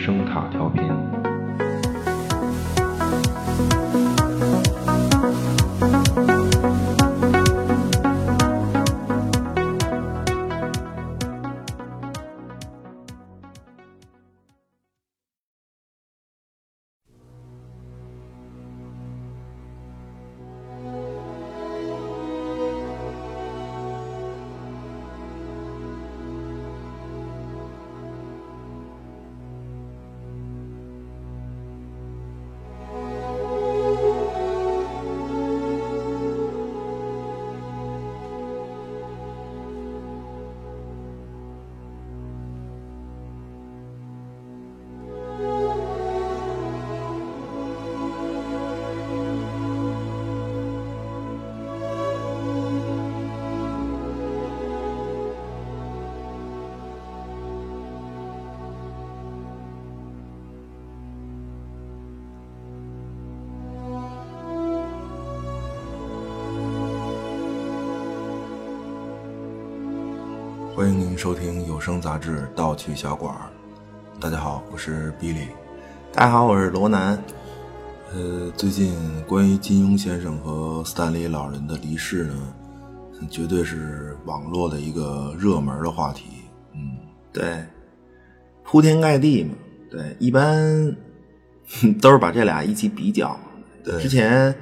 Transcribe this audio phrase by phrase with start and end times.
[0.00, 0.89] 声塔调频。
[70.90, 73.32] 欢迎您收听有声杂志《盗趣小馆》。
[74.20, 75.46] 大家好，我是比利。
[76.12, 77.16] 大家好，我是罗南。
[78.12, 78.92] 呃，最近
[79.24, 82.34] 关于金庸先生和斯坦利老人的离世呢，
[83.30, 86.24] 绝对是网络的一个热门的话题。
[86.74, 86.96] 嗯，
[87.32, 87.64] 对，
[88.64, 89.54] 铺天盖地嘛。
[89.92, 90.96] 对，一般
[92.02, 93.38] 都是把这俩一起比较。
[93.84, 94.52] 对之前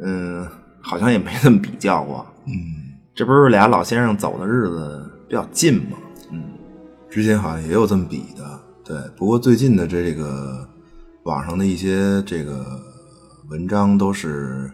[0.00, 0.48] 嗯，
[0.80, 2.24] 好像也没怎么比较过。
[2.46, 2.52] 嗯，
[3.12, 5.98] 这不是俩老先生走的日子比较近嘛，
[6.32, 6.42] 嗯？
[7.10, 8.60] 之前好像也有这么比的。
[8.84, 10.66] 对，不过最近的这个
[11.24, 12.80] 网上的一些这个
[13.50, 14.70] 文章都是，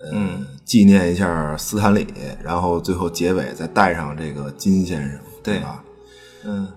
[0.00, 2.06] 呃，嗯纪念一下斯坦李，
[2.42, 5.84] 然后最后结尾再带上这个金先生，对对吧？
[6.44, 6.68] 嗯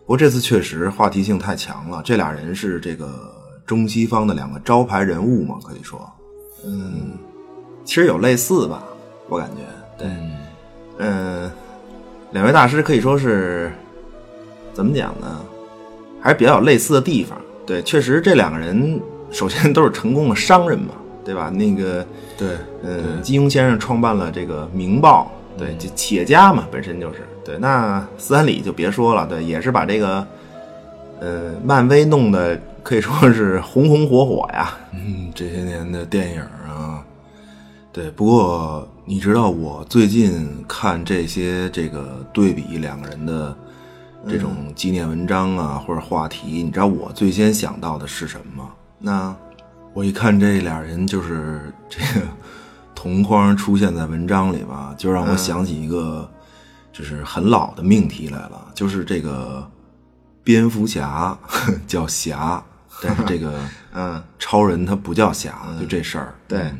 [0.00, 3.34] 不过这次确实话题性太强了，这俩人是这个
[3.66, 6.00] 中西方的两个招牌人物嘛，可以说。
[6.64, 7.12] 嗯
[7.84, 8.82] 其实有类似吧，
[9.28, 9.62] 我感觉。
[9.98, 10.08] 对，
[10.98, 11.50] 嗯，
[12.32, 13.72] 两位大师可以说是
[14.72, 15.40] 怎么讲呢？
[16.20, 17.38] 还是比较有类似的地方。
[17.64, 19.00] 对，确实这两个人
[19.30, 20.94] 首先都是成功的商人嘛，
[21.24, 21.50] 对吧？
[21.50, 22.06] 那个，
[22.36, 22.48] 对，
[22.82, 27.26] 嗯，金庸先生创办了这个《明报》，对，就企业家嘛，本身就是。
[27.44, 30.26] 对，那斯坦李就别说了，对，也是把这个，
[31.20, 34.76] 呃，漫威弄得可以说是 红红火火呀。
[34.92, 37.04] 嗯，这些年的电影啊，
[37.92, 38.10] 对。
[38.10, 43.56] 不过你知道我最近看这些这个对比两个人的
[44.28, 48.70] 这种纪念文章啊，或者话题，你知道我最先想到的是什么吗？
[48.98, 49.36] 那
[49.92, 52.26] 我一看这俩人就是这个
[52.96, 56.28] 同框出现在文章里吧，就让我想起一个
[56.92, 59.64] 就是很老的命题来了，就是这个
[60.42, 61.38] 蝙蝠侠
[61.86, 62.60] 叫侠，
[63.00, 63.56] 但是这个
[63.94, 66.34] 嗯，超人他不叫侠，就这事儿。
[66.48, 66.72] 对，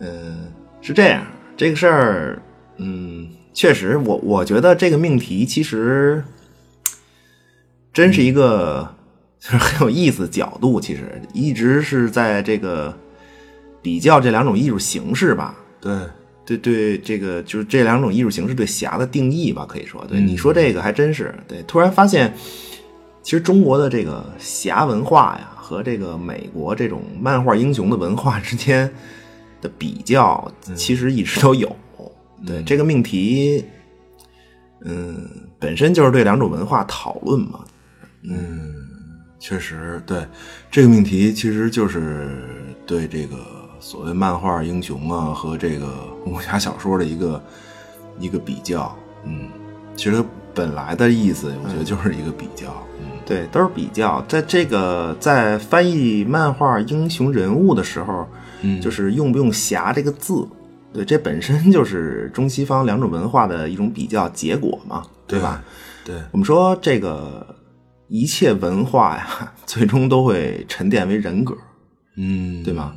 [0.00, 1.24] 嗯，是这样，
[1.56, 2.42] 这个事儿，
[2.78, 6.22] 嗯，确实，我我觉得这个命题其实
[7.92, 8.88] 真是一个
[9.38, 12.96] 就是很有意思的角度，其实一直是在这个
[13.82, 15.92] 比较这两种艺术形式吧，对
[16.44, 21.62] 对对，这个就是这两种艺术形式对侠的定义吧，可以说，对你说这个还真是对。
[21.64, 22.34] 突然发现，
[23.22, 28.90] 其实中国的这个侠文化呀，和这个美国这种漫画英雄的文化之间
[29.60, 31.74] 的比较，其实一直都有。
[32.46, 33.64] 对这个命题，
[34.84, 35.28] 嗯，
[35.58, 37.60] 本身就是对两种文化讨论嘛。
[38.22, 38.88] 嗯
[39.38, 40.26] 确实，对
[40.70, 42.44] 这个命题其实就是
[42.86, 43.36] 对这个
[43.78, 45.86] 所谓漫画英雄啊和这个
[46.26, 47.42] 武侠小说的一个
[48.18, 48.94] 一个比较。
[49.24, 49.48] 嗯，
[49.96, 50.22] 其实
[50.54, 52.66] 本来的意思，我觉得就是一个比较。
[53.00, 54.22] 嗯，对，都是比较。
[54.28, 58.26] 在这个在翻译漫画英雄人物的时候，
[58.62, 60.46] 嗯就是用不用“侠”这个字，
[60.92, 65.62] 对，这本身 就是中西方两种文化的一种比较结果嘛，对吧？
[66.04, 67.46] 对，我们说这个
[68.08, 71.54] 一切文化呀， 最终都会沉淀为人格，
[72.16, 72.94] 嗯，对吗？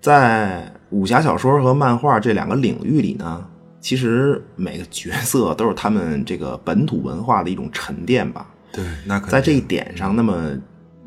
[0.00, 3.44] 在武侠小说和漫画这两个领域里呢，
[3.80, 8.46] 其实每个角色都是他们这个本土文化的一种沉淀吧。
[8.72, 10.56] 对，那在这一点上，那么，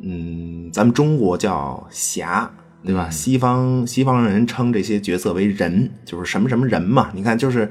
[0.02, 2.52] 嗯，咱们中国叫侠，
[2.84, 3.10] 对吧？
[3.10, 7.12] 西方西方人称这些角色为人，就是什么什么人嘛。
[7.14, 7.70] 你看，就是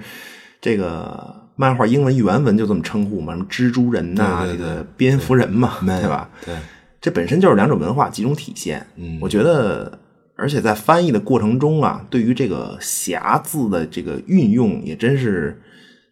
[0.61, 6.31] 这个漫画英文原文就这么称呼嘛，什么蜘蛛人呐、这个蝙蝠人嘛，对吧？
[6.45, 6.55] 对，
[7.01, 8.87] 这本身就是两种文化集中体现。
[8.97, 9.99] 嗯我觉得，
[10.37, 15.61] 而且在翻译的过程中啊，对于这个“侠”字的这个运用，也真是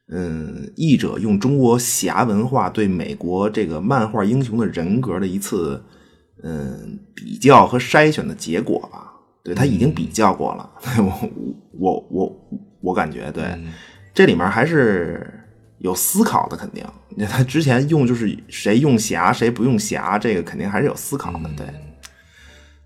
[0.09, 5.83] 嗯，译者用中国侠文化对美国这个漫画英雄的人格的一次
[6.47, 9.13] 嗯比较和筛选的结果吧。
[9.43, 11.31] 对他已经比较过了， 我
[11.79, 12.49] 我我
[12.81, 13.45] 我感觉对，
[14.15, 15.25] 这里面还是
[15.79, 16.85] 有思考的，肯定。
[17.29, 21.67] 他之前用就是谁用侠谁不用侠，这个肯定还是有思考的，对。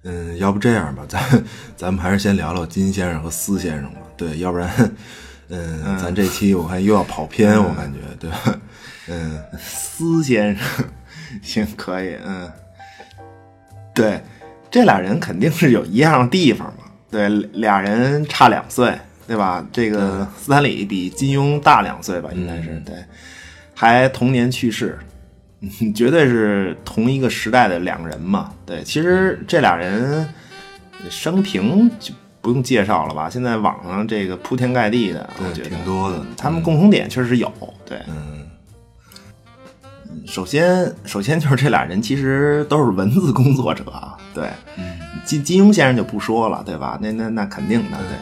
[0.03, 1.45] 嗯，要不这样吧， 咱
[1.77, 4.01] 咱们还是先聊聊金先生和司先生吧。
[4.17, 4.71] 对，要不然，
[5.49, 8.61] 嗯，咱这期我看又要跑偏，我感觉，对吧？
[9.09, 10.85] 嗯，司先生，
[11.43, 12.51] 行，可以，嗯，
[14.00, 14.20] 对。
[14.70, 19.67] 这俩人肯定是有一样的地方嘛，对，俩人差两岁，对吧？
[19.73, 22.94] 这个斯坦李比金庸大两岁吧，应该是对，
[23.75, 24.97] 还同年去世，
[25.93, 28.52] 绝对是同一个时代的两人嘛。
[28.64, 30.25] 对，其实这俩人
[31.08, 33.29] 生平就不用介绍了吧？
[33.29, 36.25] 现在网上这个铺天盖地的，我觉得挺多的。
[36.37, 37.53] 他们共同点确实有，
[37.85, 38.40] 对，嗯。
[40.27, 43.85] 首先，首先就是这俩人其实都是文字工作者，
[44.35, 44.49] 对，
[45.25, 46.99] 金金庸先生就不说了，对吧？
[47.01, 48.17] 那那那肯定的，对。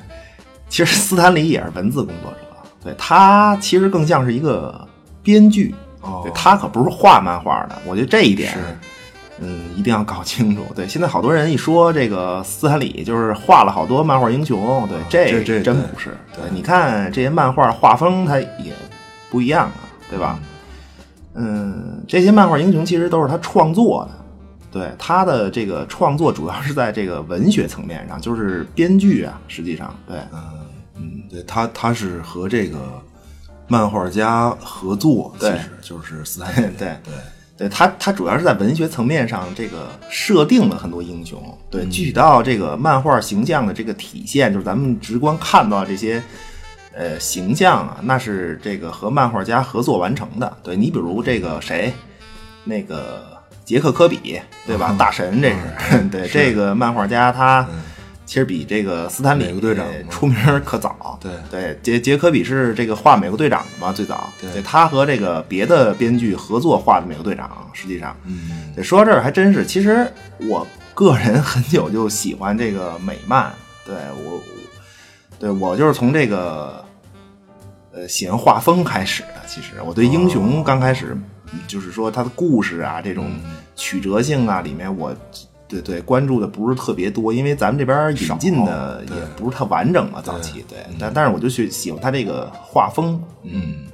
[0.68, 2.38] 其实斯坦李也是文字工作者，
[2.84, 4.86] 对他其实更像是一个
[5.22, 5.74] 编剧，
[6.22, 7.78] 对他可不是画漫画的。
[7.86, 8.54] 我觉得这一点，
[9.40, 10.62] 嗯，一定要搞清楚。
[10.74, 16.14] 对，现在好多人一说这个斯坦李就是画了好多漫画英雄，对，这这真不是。
[16.34, 18.74] 对，你看这些漫画画风，它也
[19.30, 20.38] 不一样啊，对吧？
[20.38, 20.44] 嗯，
[22.06, 24.24] 这些漫画英雄其实都是他创作的，
[24.70, 29.40] 对他的这个创作主要是在这个文学层面上，就是编剧啊。
[29.48, 30.40] 实际上，对，嗯
[30.96, 32.78] 嗯，对他他是和这个
[33.66, 36.96] 漫画家合作，其实就是斯坦对。
[37.04, 37.14] 对。
[37.58, 46.22] 对，他他主要是在文学层面上这个设定了很多英雄，对，具体到这个漫画形象的这个体现，就是咱们直观看到这些。
[46.98, 50.56] 呃，形象啊，那是这个和漫画家合作完成的。
[50.64, 51.92] 对你，比如这个谁，
[52.64, 53.24] 那个
[53.64, 54.92] 杰克科比，对吧？
[54.98, 57.64] 大神，这是 对这个漫画家，他
[58.26, 61.16] 其实比这个斯坦李队长出名可早。
[61.22, 64.28] 对对，杰杰科比是这个画美国队长的嘛，最早。
[64.40, 69.64] 对，他和这个别的编剧合作画的美国队长，实际上，嗯，对，说到这儿还真是。
[69.64, 70.04] 其实
[70.48, 73.52] 我个人很久就喜欢这个美漫，
[73.86, 74.42] 对我，
[75.38, 76.84] 对我就是从这个。
[77.90, 81.16] 呃，喜欢画风开始的，其实我对英雄刚开始
[81.66, 83.30] 就是说他的故事啊，这种
[83.74, 85.14] 曲折性啊，里面我
[85.66, 93.86] 对对关注的不是特别多，因为咱们这边引进的也不是太完整嘛，早期对，但但是我就去喜欢他这个画风，嗯，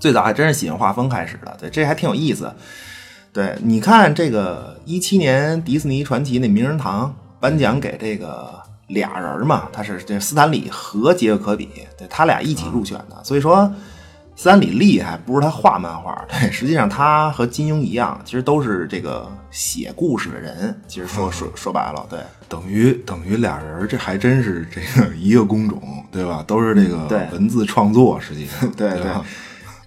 [0.00, 2.50] 最早还真是喜欢画风开始的，对，这还挺有意思。
[3.32, 8.65] 对，你看这个一七年迪士尼传奇那名人堂颁奖给这个。
[8.88, 11.68] 俩人嘛，他是这斯坦李和杰克科比，
[11.98, 13.22] 对他俩一起入选的。
[13.24, 13.72] 所以说，
[14.36, 20.78] 斯坦李厉害不是他画漫画， 对，实际上他和金庸一样，其实都是这个写故事的人。
[20.86, 25.82] 其实说说说白了，对，等于等于俩人，这还真是这个 一个工种，
[26.12, 26.44] 对吧？
[26.46, 29.12] 都是这个文字创作，实际上， 对对，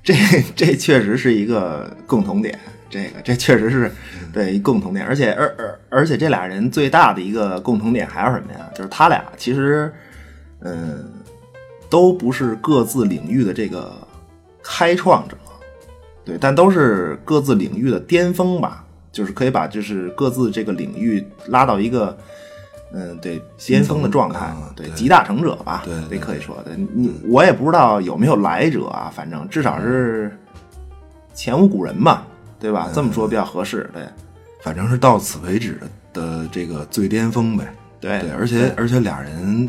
[0.04, 2.58] 这这确实是一个共同点。
[2.90, 3.92] 这个这确实是
[4.34, 8.68] 对一共同点，而且而而而且这俩人最大的一个共同点还有什么呀？
[8.74, 9.94] 就是他俩其实
[10.62, 11.06] 嗯
[11.90, 13.92] 都不是各自领域的这个
[14.64, 15.38] 开创者，
[16.26, 22.18] 对，但都是各自领域的巅峰吧，就是可以把就是各自这个领域拉到一个
[22.92, 26.72] 嗯对巅峰的状态，对集大成者吧，对，这可以说的。
[26.76, 30.36] 你我也不知道有没有来者啊，反正至少是
[31.36, 32.24] 前无古人嘛。
[32.60, 32.90] 对吧？
[32.94, 33.90] 这么说比较合适。
[33.94, 34.04] 对，
[34.62, 35.80] 反正是到此为止
[36.14, 37.74] 的这个最巅峰呗。
[38.02, 39.68] 对对，而且而且俩人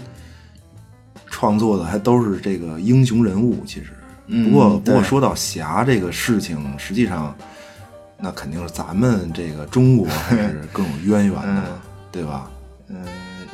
[1.27, 3.65] 创作的还都是这个英雄人物。
[3.65, 3.91] 其实，
[4.45, 7.35] 不过不过说到侠这个事情，实际上
[8.19, 11.63] 那肯定是咱们这个中国还是更有渊源的，
[12.13, 12.51] 对吧？
[12.89, 12.97] 嗯，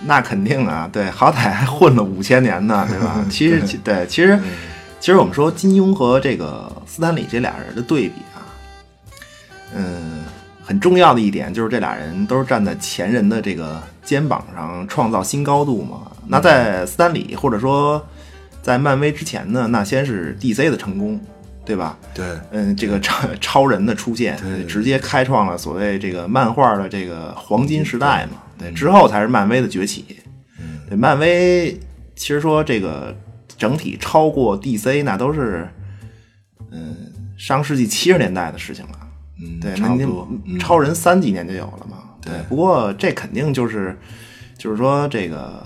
[0.04, 0.88] 那肯定啊。
[0.92, 3.24] 对，好歹还混了五千年呢， 对吧？
[3.30, 4.38] 其实，对，其实
[5.00, 8.14] 其实我们说金庸和这个斯坦李这俩人的对比。
[9.74, 10.24] 嗯，
[10.62, 16.02] 很重要的一点就是这俩人都是站在前人的这个肩膀上创造新高度嘛。
[16.26, 18.04] 那在斯坦李或者说
[18.62, 21.20] 在漫威之前呢，那先是 DC 的成功，
[21.64, 21.96] 对吧？
[22.12, 28.42] 对，嗯，这个超超人的出现，直接开创了所谓这个漫画的这个黄金时代嘛。
[28.58, 30.04] 对，之后才是漫威的崛起。
[30.58, 31.78] 嗯，对，漫威
[32.16, 33.14] 其实说这个
[33.56, 35.68] 整体超过 DC，那都是
[36.72, 36.96] 嗯
[37.36, 39.05] 上世纪七十年代的事情了。
[39.40, 41.98] 嗯，对，那您超人三几年就有了嘛？
[42.22, 43.96] 对，不过这肯定就是，
[44.58, 45.64] 就是说这个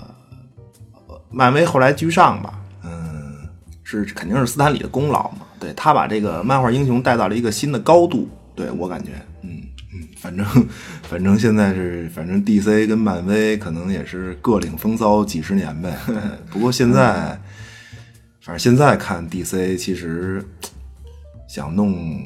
[1.29, 2.59] 漫威后来居上吧？
[2.83, 3.47] 嗯，
[3.83, 5.47] 是肯定是斯坦李的功劳嘛？
[5.59, 9.11] 对他把这个漫画英雄带到了一个新的高度，对我感觉，
[9.43, 9.61] 嗯
[9.93, 10.45] 嗯，反正
[11.03, 15.95] 反正现在是，反正 DC 跟漫威可能也是各领风骚几十年呗。
[16.49, 17.39] 不过现在，
[18.41, 20.43] 反正现在看 DC，其实
[21.47, 22.21] 想弄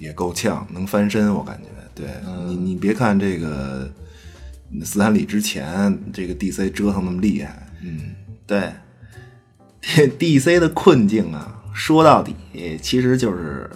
[0.00, 1.68] 也够呛，能翻身，我感觉。
[1.94, 2.08] 对
[2.46, 3.88] 你，你别看这个
[4.82, 8.14] 斯坦李之前这个 DC 折腾那么厉害，嗯，
[8.46, 8.72] 对，
[10.18, 12.34] DC 的困境啊，说到底
[12.80, 13.68] 其实就是，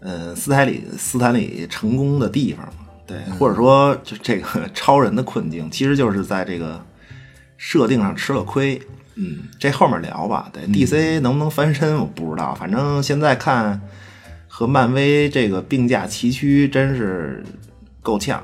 [0.00, 6.84] 呃，斯坦李斯坦李成功的地方嘛，对，或者说就这个 超人的困境，其实就是在这个
[7.56, 8.78] 设定上吃了亏，
[9.14, 10.50] 嗯，这后面聊吧。
[10.52, 13.80] 对，DC 能不能翻身我不知道，反正现在看。
[14.56, 17.44] 和漫威这个并驾齐驱，真是
[18.00, 18.42] 够呛。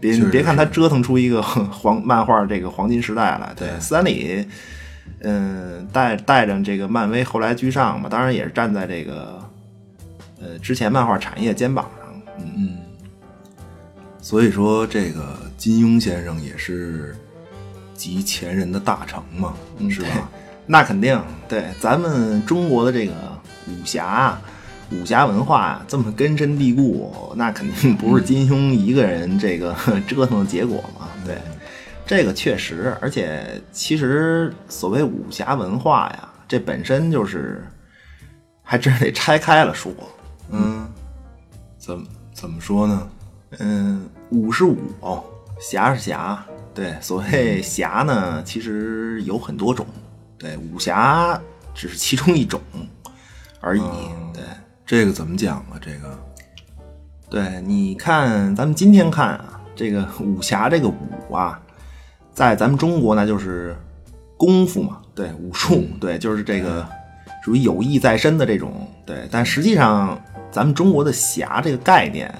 [0.00, 3.52] 别别看他折腾出一个黄漫画这个黄金时代来。
[3.54, 4.42] 对，斯坦李，
[5.20, 9.38] 嗯，带带着这个漫威后来居上嘛，当然也是站在这个
[10.40, 12.34] 呃之前漫画产业肩膀上。
[12.56, 12.78] 嗯，
[14.22, 17.14] 所以说这个金庸先生也是
[17.92, 19.52] 集前人的大成嘛，
[19.90, 20.30] 是吧？
[20.64, 21.22] 那肯定。
[21.46, 23.12] 对，咱们中国的这个
[23.66, 24.40] 武侠。
[24.90, 29.76] 武侠文化这么根深蒂固，那肯定不是金庸一个人这个
[30.08, 31.08] 折腾的结果嘛？
[31.26, 31.38] 对，
[32.06, 37.62] 这个确实，而且其实所谓武侠文化呀，这本身就是
[38.62, 39.92] 还真得拆开了说。
[40.50, 40.88] 嗯，
[41.78, 42.02] 怎
[42.32, 43.08] 怎么说呢？
[43.58, 44.78] 嗯，武是武，
[45.60, 46.42] 侠是侠。
[46.74, 49.84] 对，所谓侠呢，其实有很多种。
[50.38, 51.38] 对，武侠
[51.74, 52.60] 只是其中一种
[53.60, 53.82] 而已。
[54.32, 54.42] 对。
[54.88, 55.76] 这个怎么讲啊？
[55.82, 56.18] 这个，
[57.28, 61.60] 对，你看，咱们今天看啊，这个武侠这个武啊，
[62.32, 63.76] 在咱们中国呢，就是
[64.38, 66.88] 功夫嘛，对，武术，对，就是这个
[67.44, 68.72] 属于有意在身的这种，
[69.04, 69.28] 对。
[69.30, 70.18] 但实际上，
[70.50, 72.34] 咱们中国的侠这个概念，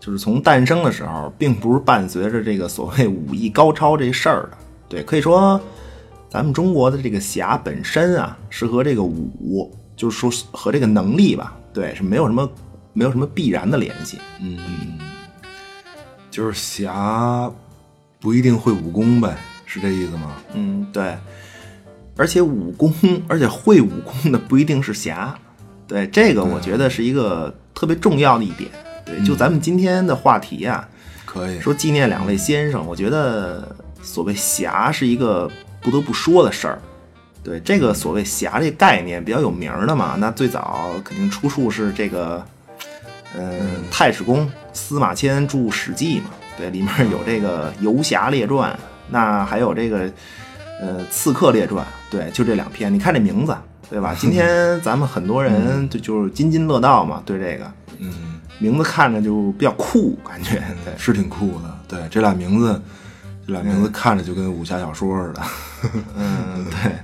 [0.00, 4.58] 就是从诞生的时候，并不是伴随着这个所谓武艺高超这事儿的，
[4.88, 5.04] 对。
[5.04, 5.60] 可以说，
[6.28, 11.54] 咱们中国的这个侠本身啊，是和这个武，就是说和这个能力吧。
[11.74, 12.48] 对，是没有什么，
[12.94, 14.18] 没有什么必然的联系。
[14.40, 14.58] 嗯，
[16.30, 17.50] 就是侠
[18.18, 19.36] 不一定会武功呗，
[19.66, 20.36] 是这意思吗？
[20.54, 21.14] 嗯，对。
[22.16, 22.92] 而且武功，
[23.28, 25.38] 而且会武功的不一定是侠。
[25.86, 28.70] 对，这个我觉得是一个特别重要的一点。
[29.04, 30.88] 对，就咱们今天的话题啊，
[31.24, 32.84] 可以说纪念两位先生。
[32.84, 35.48] 我觉得所谓侠是一个
[35.80, 36.82] 不得不说的事儿。
[37.48, 42.44] 对这个所谓侠这概念比较有名的嘛，那最早肯定出处是这个，
[43.34, 46.28] 嗯，太史公司马迁著《史记》嘛，
[46.58, 48.70] 对，里面有这个《游侠列传》，
[49.08, 50.12] 那还有这个，
[50.78, 52.92] 呃，《刺客列传》，对，就这两篇。
[52.92, 53.56] 你看这名字，
[53.88, 54.14] 对吧？
[54.18, 61.78] 今天 咱们很多人就就是津津乐道嘛，对这个，嗯，名字看着就比较酷，感觉对，是挺酷的。
[61.88, 62.78] 对，这俩名字，
[63.46, 65.42] 这俩名字看着就跟武侠小说似的。
[66.14, 66.92] 嗯，对。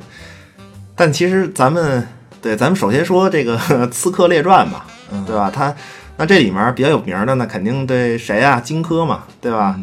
[0.97, 2.07] 但其实咱们
[2.41, 3.59] 对，咱们首先说这个
[3.91, 4.87] 《刺客列传》吧，
[5.27, 5.51] 对吧？
[5.53, 5.75] 他
[6.17, 8.61] 那这里面比较有名的，那肯定对谁啊？
[8.61, 9.79] 荆轲嘛，对吧？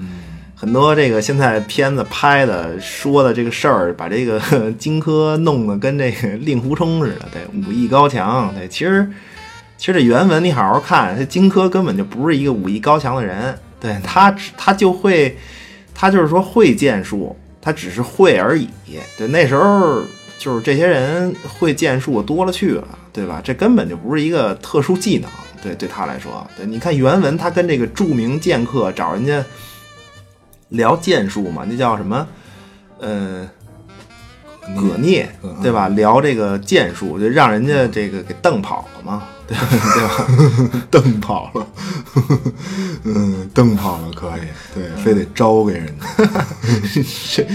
[0.55, 4.39] 很多这个现在片子拍的说的这个事儿，把这个
[4.77, 8.53] 荆轲弄得跟这个令狐冲似的，对，武艺高强。
[8.53, 9.09] 对，其实
[9.75, 15.35] 其实这原文你好好看，这荆轲根本就不是一个武艺高强的人，对他他就会，
[15.93, 18.69] 他就是说会剑术，他只是会而已。
[19.17, 20.01] 对，那时候。
[20.41, 23.39] 就是这些人会剑术多了去了，对吧？
[23.43, 25.29] 这根本就不是一个特殊技能，
[25.61, 26.47] 对对他来说。
[26.57, 29.45] 对，你看原文，他跟这个著名剑客找人家
[30.69, 32.27] 聊剑术嘛，那叫什么？
[32.99, 33.47] 呃，
[34.75, 35.31] 葛聂，
[35.61, 35.87] 对吧？
[35.89, 40.81] 聊这个剑术，就让人家这个给瞪跑了嘛， 对对吧？
[40.89, 41.67] 蹬跑了，
[43.05, 44.41] 嗯，蹬跑了可以，
[44.73, 47.45] 对，非得招给人家。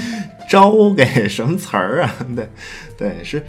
[0.48, 2.14] 招给什么词儿啊？
[2.36, 2.48] 对，
[2.96, 3.44] 对，是，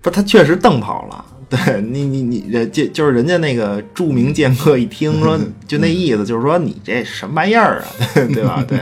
[0.00, 1.24] 不，他确实瞪跑了。
[1.48, 7.86] 对你，你，你，这就就是人家那个著名剑客一听说，就那意思，就是说你这什么玩意儿啊？
[8.32, 8.64] 对吧？
[8.66, 8.78] 对，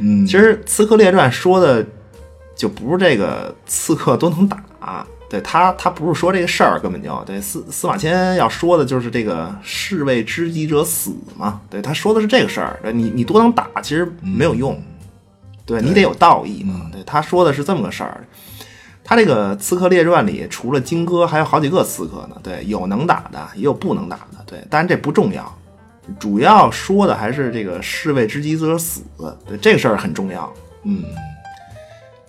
[0.00, 1.86] 嗯，其实《刺客列传》说的
[2.56, 11.60] 就不是这个刺客多能打，对他，他不是说这个事儿，根本就对司司马迁要说的就是这个士为知己者死嘛。
[11.70, 12.76] 对，他说的是这个事儿。
[12.92, 14.80] 你你多能打，其实没有用。
[15.66, 16.88] 对你得有道义嘛？
[16.92, 18.24] 对，他说的是这么个事儿。
[19.02, 22.36] 他这个《刺客列传》里，除了荆轲，还有好几个刺客呢。
[22.42, 24.42] 对，有能打的，也有不能打的。
[24.46, 25.58] 对，当然这不重要，
[26.18, 29.02] 主要说的还是这个士为知己者死。
[29.46, 30.50] 对，这个事儿很重要。
[30.84, 31.04] 嗯，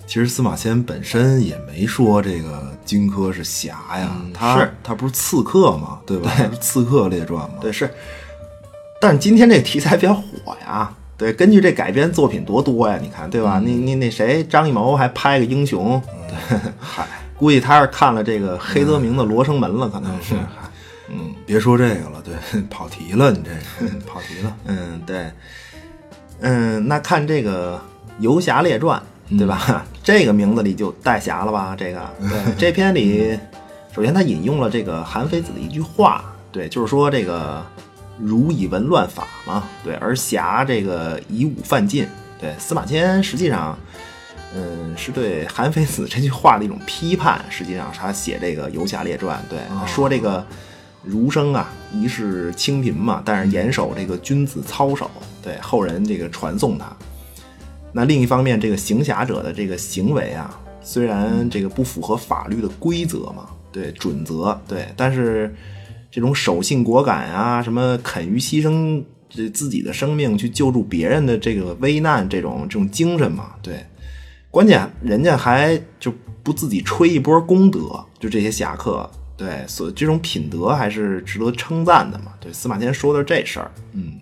[0.05, 6.29] 其实司马迁本身也没说这个荆轲是侠呀，他是他不是刺客嘛，对吧？
[6.35, 7.55] 是刺客列传嘛。
[7.61, 7.89] 对，是。
[8.99, 13.61] 但是今天这个题材比较火呀，对，根据这改编作品多多呀，你看，对吧？
[13.63, 17.07] 你你那谁张艺谋还拍个英雄， 对，嗨，
[17.37, 20.35] 估计他是看了这个黑泽明的《罗生门》了，可能是。
[21.07, 22.33] 嗯，别说这个了，对，
[22.69, 23.51] 跑题了，你这
[23.85, 24.57] 个跑题了。
[24.65, 25.31] 嗯，对，
[26.39, 27.75] 嗯，那看这个
[28.19, 28.99] 《游侠列传》，
[29.37, 29.85] 对吧？
[30.03, 31.75] 这个名字里就带侠了吧？
[31.77, 33.37] 这个，对，这篇里，
[33.93, 37.63] 首先他引用了这个韩非子的一句话，对，就是说这个
[38.19, 42.07] “儒以文乱法”嘛，对，而侠这个以武犯禁，
[42.39, 43.77] 对，司马迁实际上，
[44.55, 47.43] 嗯，是对韩非子这句话的一种批判。
[47.49, 50.45] 实际上，他写这个《游侠列传》，对，说这个。
[51.07, 55.07] 儒生啊，一世清贫嘛，但是严守这个君子操守，
[55.39, 56.91] 对后人这个传颂他。
[57.91, 65.53] 那另一方面，这个行侠者的这个行为啊，虽然这个不符合法律的规则嘛，对准则，对，但是
[66.15, 73.85] 这种守信果敢啊，什么肯于牺牲这自己的生命去救助别人的这个危难，这种这种精神嘛，对，
[74.49, 79.11] 关键人家还就不自己吹一波功德，就这些侠客。
[79.35, 82.31] 对，所这种品德还是值得称赞的嘛。
[82.39, 84.13] 对，司马迁说的这事儿，嗯，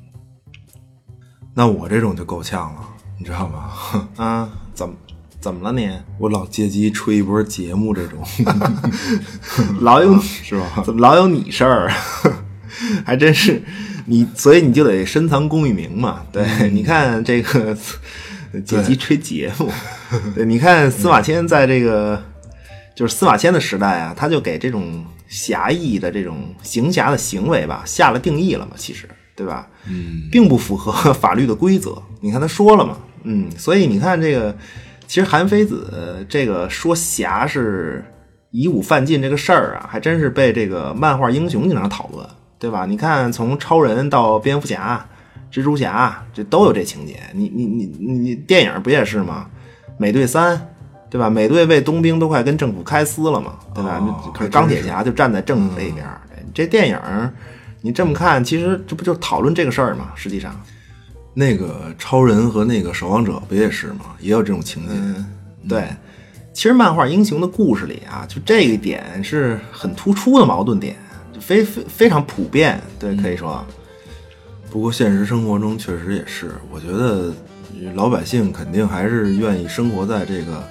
[1.53, 2.81] 那我这种就够呛了，
[3.19, 4.09] 你知道吗？
[4.17, 4.95] 啊，怎么
[5.43, 5.91] 怎么了你？
[6.19, 8.23] 我老借机吹一波节目，这种
[9.81, 10.81] 老有是吧？
[10.85, 11.91] 怎么老有你事儿？
[13.05, 13.61] 还真是
[14.05, 16.21] 你，所以你就得深藏功与名嘛。
[16.31, 17.77] 对，你看这个
[18.63, 19.69] 借机吹节目，
[20.33, 22.23] 对，你看司马迁在这个。
[22.95, 29.67] 就是司马迁的时代啊，他就给这种侠义的这种行侠的行为吧下了定义了嘛，其实对吧？
[29.89, 31.99] 嗯，并不符合法律的规则。
[32.21, 34.55] 你看他说了嘛，嗯，所以你看这个，
[35.13, 38.03] 其实韩非子这个说侠是
[38.49, 42.87] 以武犯禁这个事儿啊，还真是被这个漫画英雄经常讨论，对吧？
[42.87, 45.07] 你看从超人到蝙蝠侠、
[45.51, 47.19] 蜘蛛侠，这都有这情节。
[47.31, 49.45] 你你你你电影不也是吗？
[49.99, 50.59] 美队三。
[51.11, 51.29] 对吧？
[51.29, 54.01] 美队为冬兵都快跟政府开撕了嘛，对吧？
[54.33, 56.03] 可是钢铁侠就站在政府这一边。
[56.55, 56.99] 这电影
[57.81, 60.11] 你这么看，其实这不就讨论这个事儿吗？
[60.15, 60.59] 实际上，
[61.33, 64.15] 那个超人和那个守望者不也是吗？
[64.19, 64.93] 也有这种情节。
[65.67, 65.87] 对，
[66.53, 70.95] 其实漫画英雄的故事里啊，就这一点是很突出的矛盾点，
[71.39, 72.81] 非非非常普遍。
[72.99, 73.65] 对，可以说。
[74.69, 77.33] 不过现实生活中确实也是，我觉得
[77.93, 80.63] 老百姓肯定还是愿意生活在这个。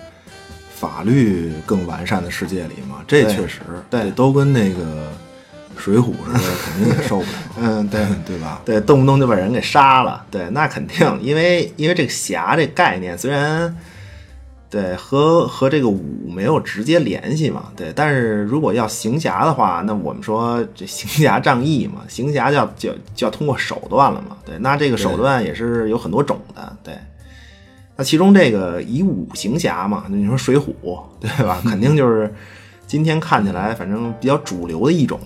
[0.75, 5.13] 法律更完善的世界里嘛，这确实对，都跟那个
[5.83, 7.29] 水浒似的，肯定也受不了。
[7.61, 8.63] 嗯，对，对吧？
[8.65, 10.25] 对，动不动就把人给杀了。
[10.31, 13.77] 对，那肯定，因为因为这个侠这概念虽然
[14.71, 24.37] 对和和这个武没有直接联系嘛，对，但是如果要行侠的话，那我们说这行侠仗义嘛，行侠就要就就要通过手段了嘛。
[24.47, 26.77] 对，那这个手段也是有很多种的。
[26.85, 26.95] 对。
[27.95, 30.73] 那其中这个以武行侠嘛，你说《水浒》
[31.21, 31.61] 对吧？
[31.69, 32.33] 肯定就是
[32.87, 35.21] 今天看起来反正比较主流的一种，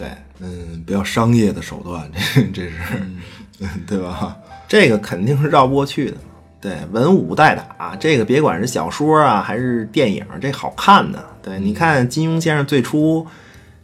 [0.00, 0.08] 对，
[0.40, 4.36] 嗯，比较商业的手段，这这是， 对吧？
[4.66, 6.16] 这个肯定是绕不过去的。
[6.60, 11.22] 对，文武代打，这个别管是小说啊还是电影，这好看的。
[11.42, 13.26] 对，你看金庸先生最初。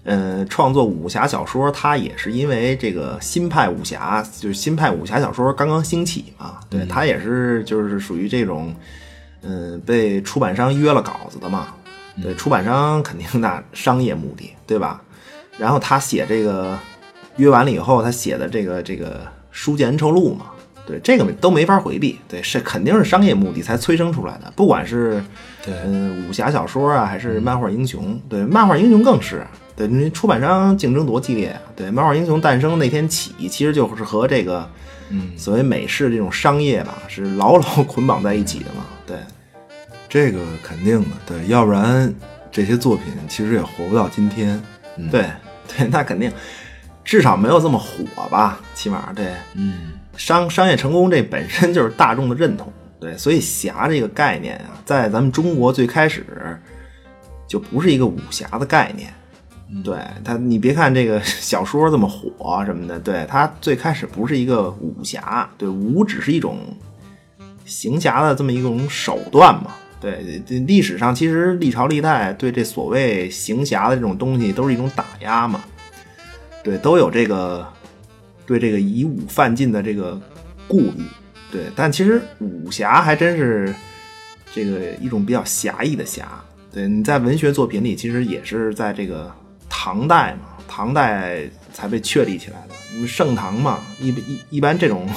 [0.09, 6.61] 嗯，创作武侠小说，他也是因为这个新派武侠，就是新派武侠小说刚刚兴起嘛。
[6.71, 8.73] 对他也是，就是属于这种，
[9.43, 11.75] 嗯，被出版商约了稿子的嘛。
[12.23, 15.03] 对，出版商肯定那商业目的，对吧？
[15.59, 16.79] 然后他写这个
[17.37, 19.15] 约完了以后，他写的这个这个
[19.51, 20.47] 《书剑恩仇录》嘛，
[20.87, 22.19] 对，这个都没法回避。
[22.29, 25.23] 对，是肯定是商业目的才催生出来的，不管是
[25.67, 29.47] 嗯武侠小说啊，还是漫画英雄，对，漫画英雄更是。
[29.75, 31.61] 对，那出版商竞争多激烈啊！
[31.77, 34.67] 对，漫画英雄诞生那天起，其实就是和这个，
[35.11, 38.87] 嗯，所谓美式这种商业吧，是牢牢 捆绑在一起的嘛。
[39.07, 39.19] 对，
[40.09, 42.11] 这个肯定的，对，要不然
[42.51, 44.59] 这些作品其实也活不到今天。
[45.13, 45.27] 对，
[45.77, 46.33] 对，那肯定，
[47.05, 48.61] 至少没有这么火吧？
[48.75, 52.73] 起码对，嗯，商商业成功这本身就是大众的认同。
[52.99, 56.25] 对，所以侠这个概念啊，在咱们中国最开始
[57.47, 59.13] 就不是一个武侠的概念。
[59.85, 66.59] 对他，你别看这个小说这么火什么的，对他最开始不是一个武侠，对武只是一种
[67.65, 69.73] 行侠的这么一种手段嘛。
[69.99, 75.65] 对，这历史上其实历朝历代对这所谓行侠的这种东西都是一种打压嘛。
[76.63, 77.67] 对，都有这个
[78.45, 80.21] 对这个以武犯禁的这个
[80.69, 81.03] 顾虑。
[81.51, 83.75] 对，但其实武侠还真是
[84.53, 86.29] 这个一种比较狭义的侠。
[86.71, 89.35] 对，你在文学作品里，其实也是在这个
[89.69, 92.75] 唐代嘛，唐代才被确立起来的。
[92.95, 95.09] 因为盛唐嘛，一一一般这种。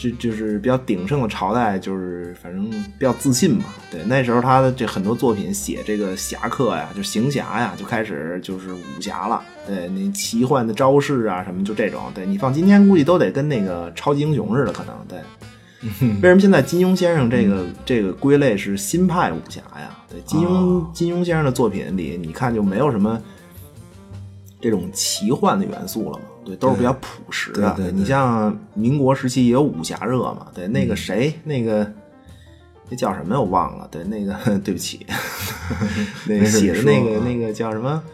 [0.00, 3.64] 就就是比较鼎盛的朝代，就是反正比较自信嘛。
[3.90, 9.42] 对，那时候他的这很多作品写这个侠客呀，就行侠呀，就开始就是武侠了。
[9.66, 12.00] 对，那奇幻的招式啊什么，就这种。
[12.14, 15.18] 对你放今天估计都得跟那个超级英雄似的，可能对。
[16.22, 19.98] 为什么现在金庸先生这个这个归类是新派武侠呀？
[20.08, 23.20] 对，金庸金庸先生的作品里，你看就没有什么
[24.62, 26.24] 这种奇幻的元素了嘛。
[26.56, 27.72] 对，都是比较朴实的。
[27.76, 30.48] 对，你像民国时期也有武侠热嘛？
[30.54, 31.90] 对，那个谁，那个
[32.88, 33.88] 那叫什么我忘了。
[33.90, 35.06] 对，那个 对不起，
[36.26, 38.02] 那个写的那个那个叫什么《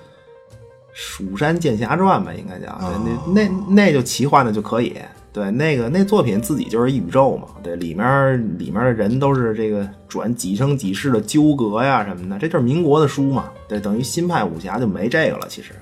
[0.92, 2.78] 蜀山剑侠传》吧，应该叫。
[2.78, 4.94] 对，那那那就奇幻的就可以。
[5.32, 7.48] 对，那个那作品自己就是一宇宙嘛。
[7.62, 13.50] 对，里面里面的人都是这个转几生几世的纠葛呀什么的，这就是民国的书嘛。
[13.68, 15.72] 对，等于新派武侠就没这个了，其实。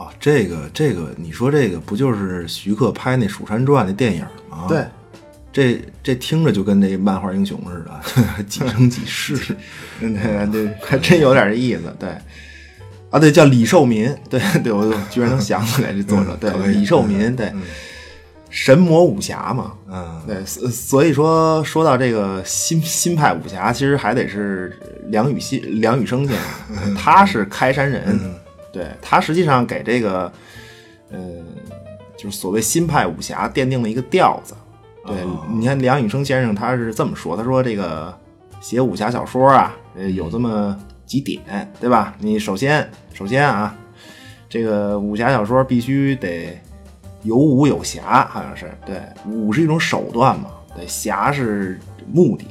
[0.00, 4.64] 啊，这个这个，你说这个不就是徐克拍那《蜀山传》那电影吗？
[4.66, 4.86] 对，
[5.52, 9.36] 这这听着就跟那漫画英雄似的， 几生几世，
[10.00, 11.94] 对对，还真有点这意思。
[11.98, 12.08] 对，
[13.10, 17.52] 啊对，叫李寿民，对对，我居然能想起来这作者，对，李寿民，对，
[18.48, 24.74] 神魔武侠嘛，嗯，对，所以说说到这个新新派武侠，其实还得是
[25.08, 26.34] 梁羽新梁羽生先
[26.86, 28.18] 生， 他是开山人。
[28.72, 30.32] 对他实际上给这个，
[31.10, 31.18] 呃，
[32.16, 34.54] 就是所谓新派武侠奠定了一个调子。
[35.04, 35.16] 对，
[35.50, 38.16] 你看梁羽生先生他是这么说，他说这个
[38.60, 41.40] 写武侠小说啊，呃，有这么几点，
[41.80, 42.14] 对吧？
[42.20, 43.74] 你首先首先啊，
[44.48, 46.60] 这个武侠小说必须得
[47.22, 52.46] 有武有侠，好像是对，武是一种手段嘛，对，侠是目的，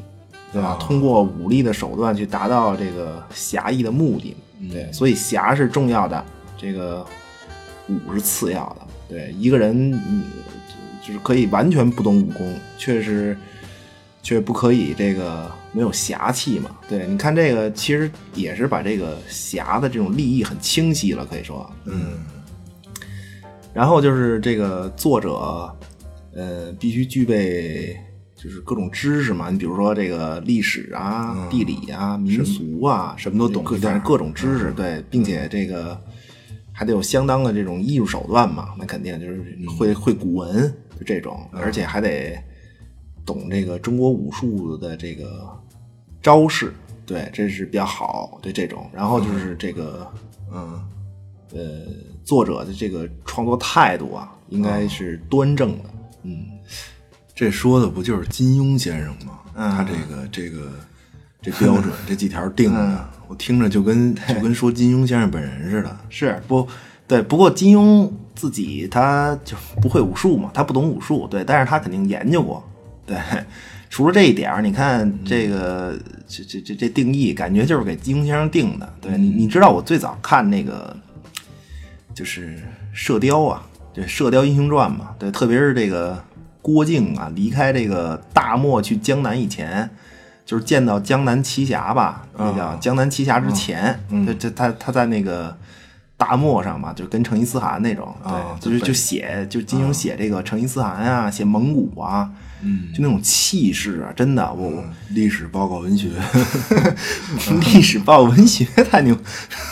[0.51, 0.75] 对吧？
[0.81, 4.35] 通过武力的手段去达到这个侠义的目的。
[4.71, 6.25] 对，所以侠是重要的，
[6.57, 7.05] 这个
[7.87, 8.87] 武是次要的。
[9.07, 10.23] 对，一个人你
[11.01, 13.37] 就是可以完全不懂武功，却是
[14.21, 16.71] 却不可以这个没有侠气嘛。
[16.87, 22.19] 对，你看这个其实也是把这个侠的这种利益很清晰了，可以说，嗯。
[23.73, 25.73] 然后就是这个作者，
[26.33, 27.97] 呃，必须具备。
[28.41, 35.99] 就是各种知识嘛，你比如说这个历史啊、地理啊、民俗啊，什么都懂，各各种知识，对，并且这个
[36.71, 39.43] 还得有相当的这种艺术手段嘛，那肯定就是
[39.77, 42.41] 会会古文，就这种，而且还得
[43.25, 45.45] 懂这个中国武术的这个
[46.21, 46.71] 招式，
[47.05, 48.89] 对，这是比较好，对这种。
[48.93, 50.09] 然后就是这个，
[50.53, 50.81] 嗯，
[51.51, 51.85] 呃，
[52.23, 55.89] 作者的这个创作态度啊，应该是端正的，
[56.23, 56.45] 嗯。
[57.39, 59.39] 这说的不就是金庸先生吗？
[59.55, 60.73] 他这个这个
[61.41, 65.97] 这标准 这几条定的，我听着就跟就跟说金庸先生本人似的。
[66.09, 66.67] 是不？
[67.07, 72.61] 对，不过金庸自己他就不会武术嘛，他不懂武术，对，但是他肯定研究过。
[73.05, 73.17] 对，
[73.89, 75.97] 除了这一点你看这个
[76.27, 78.93] 这这这这定义，感觉就是给金庸先生定的。
[78.99, 80.93] 对你，你知道我最早看那个
[82.13, 82.57] 就是
[82.91, 86.21] 《射雕》啊，对《射雕英雄传》嘛，对，特别是这个。
[86.73, 89.89] 郭靖啊，离开这个大漠去江南以前，
[90.45, 92.27] 就是见到江南七侠吧？
[92.37, 95.57] 那叫江南七侠之前，他他他他在那个
[96.15, 102.29] 大漠上嘛，就跟成吉思汗那种，对，就是就写就金庸写这个成吉思汗啊，写蒙古啊，
[102.61, 106.09] 嗯，就那种气势啊，真的，我历史报告文学
[107.73, 109.17] 历史报告文学太牛，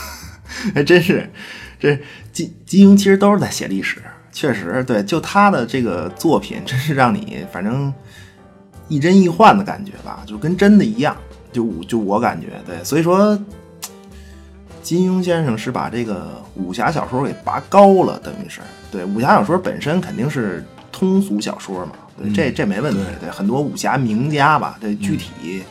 [0.73, 1.29] 还真是，
[1.79, 1.99] 这
[2.33, 4.01] 金金庸其实都是在写历史。
[4.39, 7.91] 确实，对，就他的这个作品，真是让你反正
[8.87, 11.17] 亦真亦幻的感觉吧，就跟真的一样。
[11.51, 13.35] 就就我感觉，对，所以说
[14.83, 22.99] 金庸先生是把这个武侠小说给拔高了，等于是对武侠小说本身肯定是通俗小说嘛，对，这这没问题。
[23.19, 25.63] 对，很多武侠名家吧，对，具体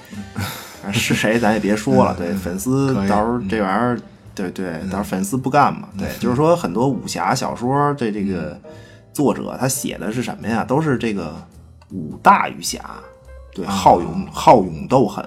[0.92, 4.00] 是谁咱也别说了，对，粉丝到时候这玩意儿。
[4.36, 5.88] 对对，但是粉丝不干嘛？
[5.98, 8.60] 对，就是说很多武侠小说的这个
[9.12, 10.62] 作者，他写的是什么呀？
[10.62, 11.34] 都是这个
[11.90, 12.84] 武大于侠，
[13.54, 15.26] 对，好勇好勇斗狠，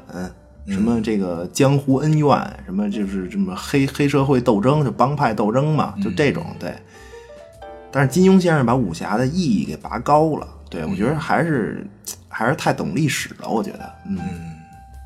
[0.68, 6.72] 什么这个江湖恩怨，什么就是什么黑黑社会斗争，就帮派斗争嘛，就这种对。
[7.92, 11.84] 但是金庸先生把武侠的意义给拔高了，对我觉得还是
[12.28, 14.20] 还是太懂历史了，我觉得，嗯。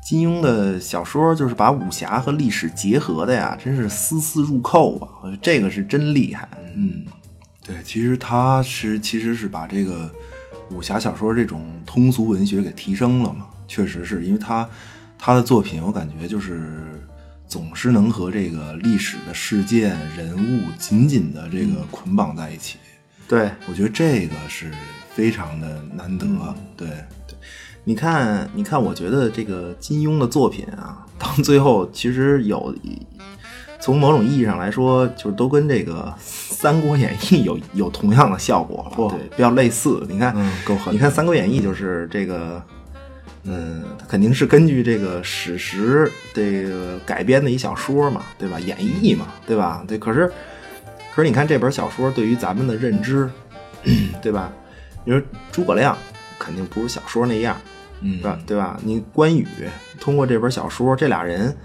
[0.04, 5.08] 金庸的小说就是把武侠和历史结合的呀，真是丝丝入扣啊！
[5.40, 6.46] 这个是真厉害。
[6.76, 7.06] 嗯，
[7.64, 10.10] 对，其实他是其实是把这个
[10.70, 13.46] 武侠小说这种通俗文学给提升了嘛。
[13.66, 14.68] 确实是因为他
[15.18, 17.02] 他的作品，我感觉就是
[17.48, 22.76] 总是能和这个历史的事件、人物紧紧的这个捆绑在一起。
[23.26, 24.70] 对，我觉得这个是
[25.14, 26.26] 非常的难得。
[26.76, 26.88] 对，
[27.84, 32.74] 你看，你看，我觉得这个金庸的作品啊，到最后其实有，
[33.78, 40.02] 从某种意义上来说，就是都跟这个《三国演义》有有同样的效果了，对，比较类似。
[40.08, 40.94] 你看，嗯，够狠。
[40.94, 42.62] 你看《三国演义》就是这个，
[43.44, 48.58] 嗯，它肯定是根据这个史实这个改编的一小说嘛，对吧？
[48.58, 49.84] 演绎嘛，对吧？
[49.86, 50.32] 对，可是。
[51.14, 53.30] 可是你看这本小说对于咱们的认知，
[54.20, 54.50] 对吧？
[55.04, 55.96] 你说诸葛亮
[56.40, 57.56] 肯定不是小说那样，
[58.04, 58.38] 嗯，对吧？
[58.46, 58.78] 对吧？
[58.84, 59.46] 你关羽
[59.98, 61.56] 通过这本小说，这俩人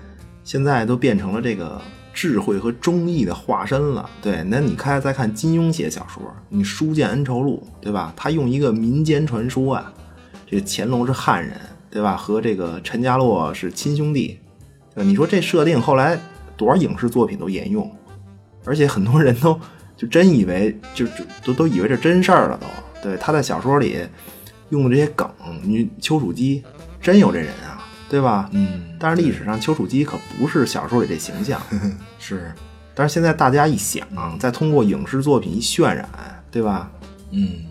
[0.43, 1.80] 现在都变成了这个
[2.13, 4.10] 智慧和忠义的化身了。
[4.21, 8.13] 对，那你看再看金庸写小说，你《书剑恩仇录》，对吧？
[8.15, 9.93] 他用一个民间传说啊，
[10.47, 11.60] 这乾隆是汉人，
[11.91, 12.15] 对吧？
[12.15, 14.39] 和这个陈家洛是亲兄弟，
[14.95, 15.08] 对吧？
[15.08, 16.17] 你说这设定后来
[16.56, 17.89] 多少影视作品都沿用。
[18.65, 19.60] 而且很多人都
[19.97, 22.67] 就真以为就就都都以为这真事儿了，都
[23.02, 23.97] 对他在小说里
[24.69, 25.29] 用的这些梗，
[25.63, 26.63] 你丘处机
[27.01, 28.49] 真有这人啊，对吧？
[28.53, 28.95] 嗯。
[28.99, 31.62] 但是历史上丘处机可不是小说里这形象，
[32.19, 32.51] 是。
[32.93, 34.05] 但是现在大家一想，
[34.39, 36.08] 再通过影视作品一渲染，
[36.51, 36.91] 对吧？
[37.32, 37.65] 嗯。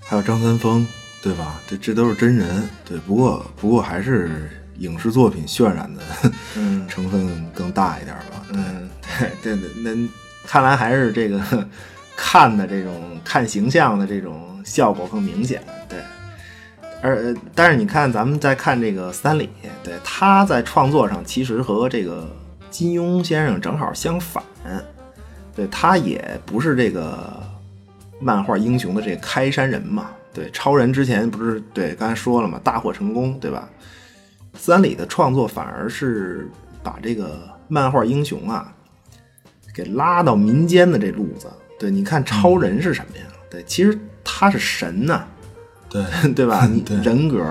[0.00, 0.86] 还有张三丰，
[1.22, 1.60] 对吧？
[1.66, 2.98] 这这都是真人，对。
[2.98, 6.02] 不过不过还是影视作品渲染的
[6.88, 8.44] 成分更大一点吧。
[8.52, 8.88] 嗯。
[9.42, 9.90] 对对，那
[10.46, 11.40] 看来还是这个
[12.14, 15.62] 看的这种看形象的这种效果更明显。
[15.88, 15.98] 对，
[17.02, 19.48] 而但是你看，咱们再看这个三里，
[19.82, 22.28] 对他在创作上其实和这个
[22.70, 24.42] 金庸先生正好相反。
[25.54, 27.42] 对他也不是这个
[28.20, 30.10] 漫画英雄的这个开山人嘛。
[30.32, 33.68] 对，超人之前不是对刚才说了嘛，大获成功，对吧？
[34.54, 36.48] 三里的创作反而是
[36.82, 38.72] 把这个漫画英雄啊。
[39.74, 41.46] 给拉到民间的这路子，
[41.78, 43.22] 对，你看超人是什么呀？
[43.48, 43.96] 对，其实
[44.30, 45.24] 他是神呐，
[45.88, 46.04] 对。
[46.36, 46.66] 对吧？
[46.70, 47.42] 你人格、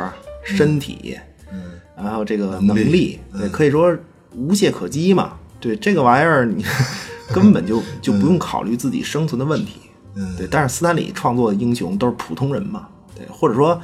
[0.43, 1.17] 身体，
[1.51, 3.97] 嗯，然后这个能力，对，可以说
[4.35, 5.33] 无懈可击嘛。
[5.59, 6.63] 对，这个玩意儿你
[7.33, 9.79] 根本就就不用考虑自己生存的问题，
[10.13, 10.47] 嗯，对。
[10.49, 13.81] 但是斯坦李创作的英雄都是普通人嘛，对，或者说，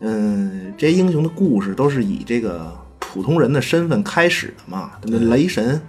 [0.00, 5.80] 嗯，这些英雄的故事都是以这个普通人的身份开始的嘛，那雷神。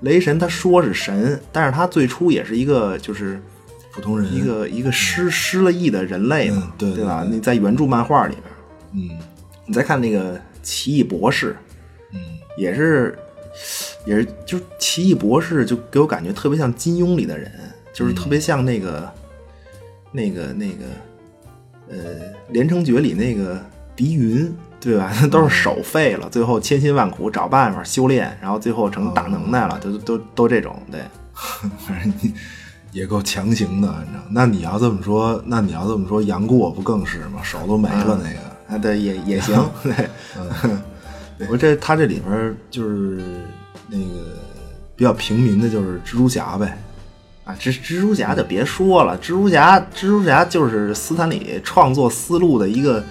[0.00, 3.40] 雷神他说是神，但是他最初也是一个就是
[3.94, 7.24] 普通人，一个一个失失了忆的人类嘛，对对吧？
[7.30, 8.34] 你在原著漫画里
[8.92, 9.18] 边，嗯，
[9.66, 11.56] 你再看那个奇异博士，
[12.12, 12.20] 嗯，
[12.58, 13.16] 也是
[14.04, 17.50] 也是，就奇异博士就给我感觉特别像金庸里的人，
[17.92, 19.12] 就是特别像那个
[20.10, 20.84] 那个那个
[21.88, 21.96] 呃
[22.50, 24.52] 连城诀里那个狄云。
[24.80, 25.10] 对吧？
[25.32, 30.78] 都是手废了，最后千辛万苦找办法修炼，然后最后成大能耐了，都都都这种。
[30.90, 31.00] 对，
[31.86, 32.12] 反正
[32.94, 34.22] 也够强行的，你知道？
[34.30, 37.42] 那你要这么说，那你要这么说，杨过不更是吗？
[37.42, 38.74] 手都没了那个。
[38.74, 39.54] 啊，对，也也行。
[39.84, 40.08] 对，
[41.50, 43.22] 我这他这里边就是
[43.88, 44.38] 那个
[44.96, 46.78] 比较平民的，就是蜘蛛侠呗。
[47.44, 53.04] 啊，蜘蜘蛛侠就别说了，蜘蛛侠，蜘蛛侠就是斯坦李创作思路的一个。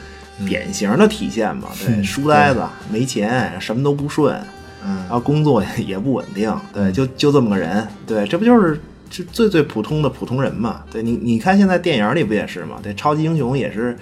[0.47, 4.35] 典型的体现嘛，对，书呆子，没钱，什么都不顺，
[4.83, 10.83] 嗯，然后工作也不稳定，对，就就这么个人，对，这不就是就最最普通的普通人嘛？
[10.91, 12.77] 对你，你看现在电影里不也是嘛？
[12.81, 13.97] 对，超级英雄也是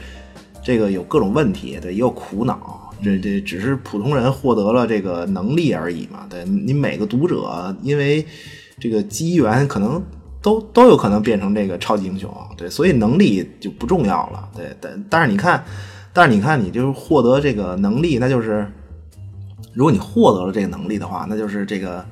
[0.63, 6.25] 这个有各种问题，对，也有苦恼，这这只是普通人获得了这个能力而已嘛？
[6.29, 8.25] 对你每个读者因为
[8.79, 10.01] 这个机缘可能
[10.41, 15.63] 都都有可能变成这个超级英雄，对，所以能力就不重要了，对，但但是你看。
[16.13, 18.69] 但是你看，你就是获得这个能力，那就是
[19.73, 22.05] 如果你获得了这个能力的话，那就是这个，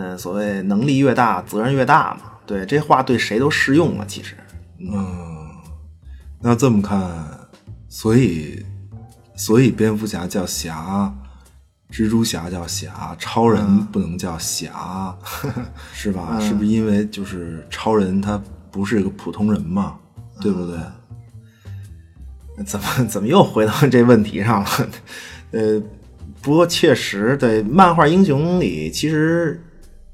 [0.00, 2.20] 嗯，所谓能力越大，责任越大嘛。
[2.46, 4.04] 对，这话对谁都适用啊。
[4.06, 4.36] 其实，
[4.78, 5.48] 嗯，
[6.40, 7.02] 那这么看，
[7.88, 8.64] 所以，
[9.34, 11.12] 所以蝙蝠侠叫侠，
[11.90, 15.12] 蜘蛛侠叫侠，超人不能叫侠，
[15.92, 16.38] 是吧？
[16.38, 19.96] 是不是因为就是超人他不是一个普通人嘛？
[20.40, 20.78] 对不对？
[22.64, 24.68] 怎么怎么又回到这问题上了？
[25.50, 25.82] 呃，
[26.40, 29.60] 不过确实，对漫画英雄里，其实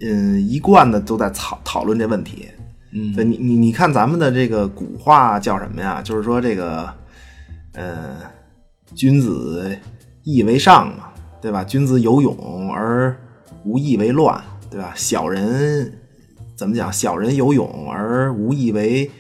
[0.01, 2.49] 嗯，一贯的都在讨讨论这问题。
[2.93, 6.01] 嗯，对你你你看咱们的这个古话叫什么呀？
[6.03, 6.93] 就是说这个，
[7.73, 8.17] 呃，
[8.95, 9.77] 君子
[10.23, 11.09] 义为上嘛，
[11.41, 11.65] 对吧？
[11.65, 13.17] 君子有勇而
[13.65, 14.93] 无义为乱，对吧？
[14.97, 15.93] 小人
[16.57, 16.93] 怎么讲？
[16.93, 19.11] 小人有勇而无义为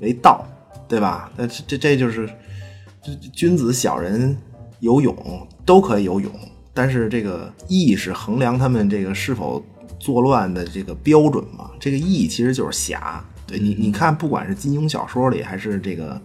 [0.00, 0.46] 为道，
[0.88, 1.30] 对吧？
[1.36, 2.28] 那这这这就是。
[3.32, 4.36] 君子小人
[4.80, 5.16] 有勇
[5.64, 6.30] 都可以有勇，
[6.74, 9.64] 但是这个义是衡量他们这个是否
[9.98, 11.70] 作乱的这个标准嘛？
[11.80, 13.24] 这个义其实就是侠。
[13.46, 16.20] 对你，你看，不管是金庸小说里，还是这个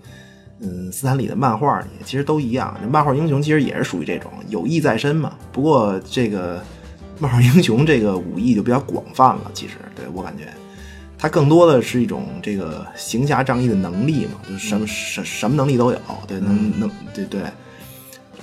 [0.59, 2.77] 嗯斯坦李的漫画里，其实都一样。
[2.81, 5.33] 这漫画英雄其实也是属于这种有义在身嘛。
[5.51, 6.62] 不过这个
[7.19, 10.47] 漫画英雄这个武艺就比较广泛了，其实对我感觉。
[11.17, 17.41] 他更多的是一种这个行侠仗义的能力嘛，就是什么什什么能力都有，对，能能对对。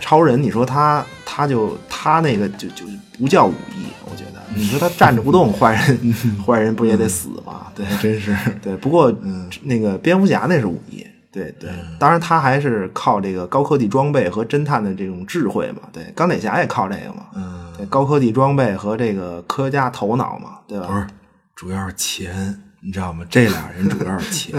[0.01, 2.85] 超人，你说他他就他那个就就
[3.19, 4.41] 不叫武艺，我觉得。
[4.55, 7.69] 你说他站着不动，坏人 坏人不也得死吗？
[7.75, 8.77] 对，真是对。
[8.77, 9.15] 不过
[9.63, 11.71] 那个蝙蝠侠那是武艺，对对。
[11.99, 16.03] 当然他还是靠这个高科技装备和侦探的这种智慧嘛，对。
[16.17, 20.87] 钢铁侠也靠这个嘛，嗯，对，高科技装备和这个科学家头脑嘛，对吧？
[20.89, 21.07] 不是，
[21.55, 22.61] 主要是钱。
[22.83, 23.27] 你知道吗？
[23.29, 24.59] 这俩人主要是钱，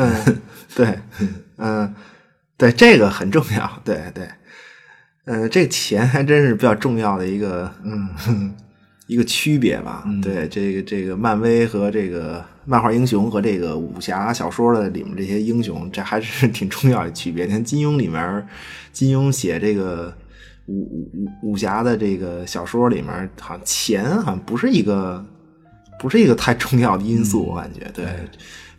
[0.75, 0.99] 对，
[1.57, 1.91] 嗯，
[2.55, 4.29] 对，这个很重要，对对，
[5.25, 8.53] 嗯，这钱还真是比较重要的一个，嗯，
[9.07, 10.03] 一个区别吧。
[10.21, 17.45] 对，这个这个漫威和这个漫画英雄和这个武侠小说的里面这些英雄，这还是 挺重要的区别。
[17.45, 18.47] 你看金庸里面，
[18.91, 20.13] 金庸写这个
[20.65, 25.25] 武武武武侠的这个小说里面，好像钱好像不是一个。
[25.99, 28.03] 不是一个太重要的因素，我感觉对，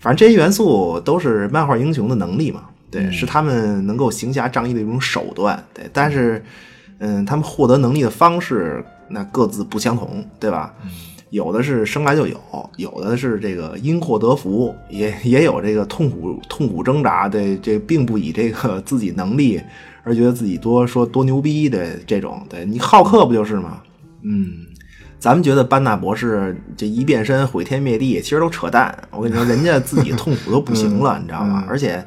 [0.01, 6.45] 反正这些元素都是漫画英雄的能力嘛，对，是他们能够行侠仗义的一种手段，对，但是，
[6.99, 10.75] 嗯，他们获得能力的方式那各自不相同，对吧？
[11.31, 12.39] 有的是生来就有，
[12.77, 19.61] 有的是这个因祸得福，也也有这个痛苦痛苦挣扎，对，这并不以这个自己能力
[20.05, 23.83] 而觉得自己多说多牛逼的这种，对你好客不就是吗？
[24.23, 24.67] 嗯。
[25.19, 28.93] 咱们觉得班纳博士这一变身毁天灭地，其实都扯淡。
[29.13, 31.65] 我跟你说，人家自己痛苦都不行了，你知道吗？
[31.69, 32.05] 而且，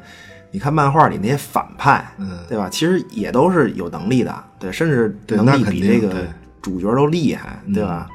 [0.56, 2.02] 你看漫画里那些反派，
[2.48, 2.66] 对吧？
[2.70, 6.26] 其实也都是有能力的，对，甚至能力比这个
[6.62, 8.08] 主角都厉害，对吧？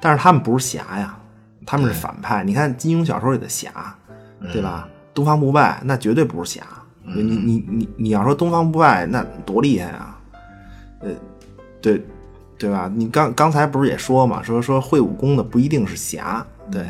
[0.00, 1.16] 但是他们不是侠呀，
[1.64, 2.42] 他们是反派。
[2.42, 3.70] 你看金庸小说里的侠，
[4.52, 4.88] 对吧？
[5.14, 6.66] 东方不败那绝对不是侠。
[7.04, 10.18] 你你你你要说东方不败那多厉害啊？
[11.02, 11.10] 呃，
[11.80, 12.04] 对。
[12.58, 12.90] 对吧？
[12.92, 14.42] 你刚刚才不是也说嘛？
[14.42, 16.84] 说说会武功的不一定是侠，对。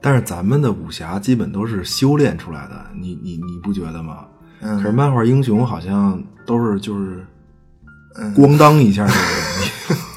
[0.00, 4.26] 但是咱们的武侠基本都是修炼出来的，你你你不觉得吗？
[4.60, 4.76] 嗯。
[4.76, 7.24] 可是漫画英雄好像都是就是，
[8.36, 9.12] 咣当一下就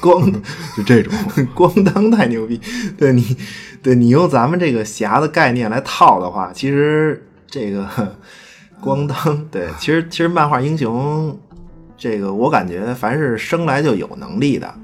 [0.00, 0.32] 咣
[0.76, 1.12] 就这种
[1.54, 2.60] 咣当太牛逼。
[2.96, 3.36] 对你，
[3.82, 7.88] 对你用咱们这个侠的概念来套的话，其实这个
[8.82, 11.38] 咣当，对，其实其实漫画英雄。
[11.94, 14.74] 这个我感觉，凡是生来就有能力的，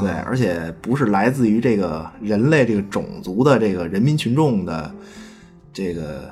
[0.00, 4.90] 对，而且不是来自于这个人类这个种族的这个人民群众的，
[5.72, 6.30] 这个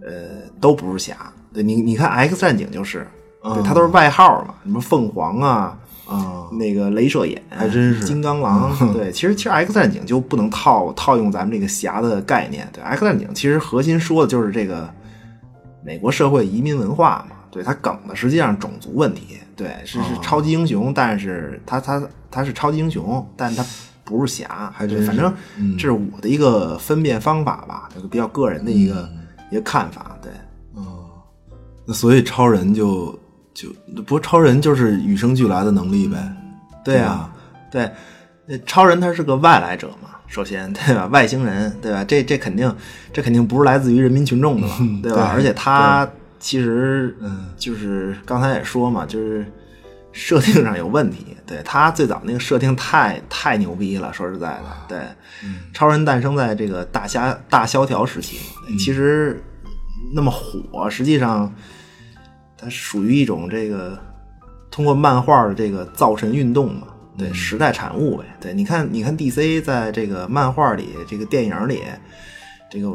[0.00, 1.16] 呃，都不是侠。
[1.52, 3.04] 对你，你看《X 战警》就是，
[3.42, 8.92] 对，他都是外号嘛，什么凤凰啊，啊，那个镭射眼，还真是金刚狼。
[8.92, 12.68] 对，其实其实《X 战警》就不能套套用咱们这个侠的概念。
[12.72, 14.88] 对，《X 战警》其实核心说的就是这个
[15.82, 17.34] 美国社会移民文化嘛。
[17.50, 19.38] 对，他梗的实际上种族问题。
[19.56, 23.64] 对，是是超级英雄，但是他他他是超级英雄，但他
[24.04, 25.34] 不是侠，还反正
[25.76, 29.10] 这是我的一个分辨方法吧，这个比较个人的一个
[29.50, 30.16] 一个看法。
[30.22, 30.30] 对，
[30.74, 31.10] 哦，
[31.84, 33.18] 那所以超人就
[33.52, 36.32] 就不过超人就是与生俱来的能力呗。
[36.84, 37.28] 对啊，
[37.68, 37.90] 对，
[38.46, 41.06] 那超人他是个外来者嘛，首先对吧？
[41.06, 42.04] 外星人对吧？
[42.04, 42.72] 这这肯定
[43.12, 45.32] 这肯定不是来自于人民群众的嘛，对吧？
[45.34, 46.08] 而且他。
[46.38, 49.44] 其实，嗯，就是刚才也说嘛，就是
[50.12, 51.36] 设定上有问题。
[51.46, 54.98] 对他最早那个设定太太牛逼了，说实在的，对，
[55.72, 58.38] 超人诞生在这个大虾大萧条时期，
[58.78, 59.42] 其实
[60.14, 61.50] 那么火，实际上
[62.56, 63.98] 它属于一种这个
[64.70, 68.24] 通过漫画的这个造神运动嘛，对，时代产物呗。
[68.40, 71.82] 对，你看，你看 DC 在这个漫画里，这个电影里。
[72.70, 72.90] 这个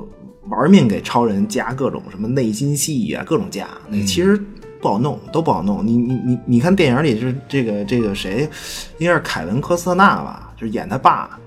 [0.49, 4.37] 玩命给超人加各种什么内心戏呀，各种加，那其实
[4.81, 5.85] 不好弄，都不好弄。
[5.85, 8.49] 你你你你看电影里就是这个这个谁，
[8.97, 11.39] 应该是凯文科斯特纳吧，就是演他爸，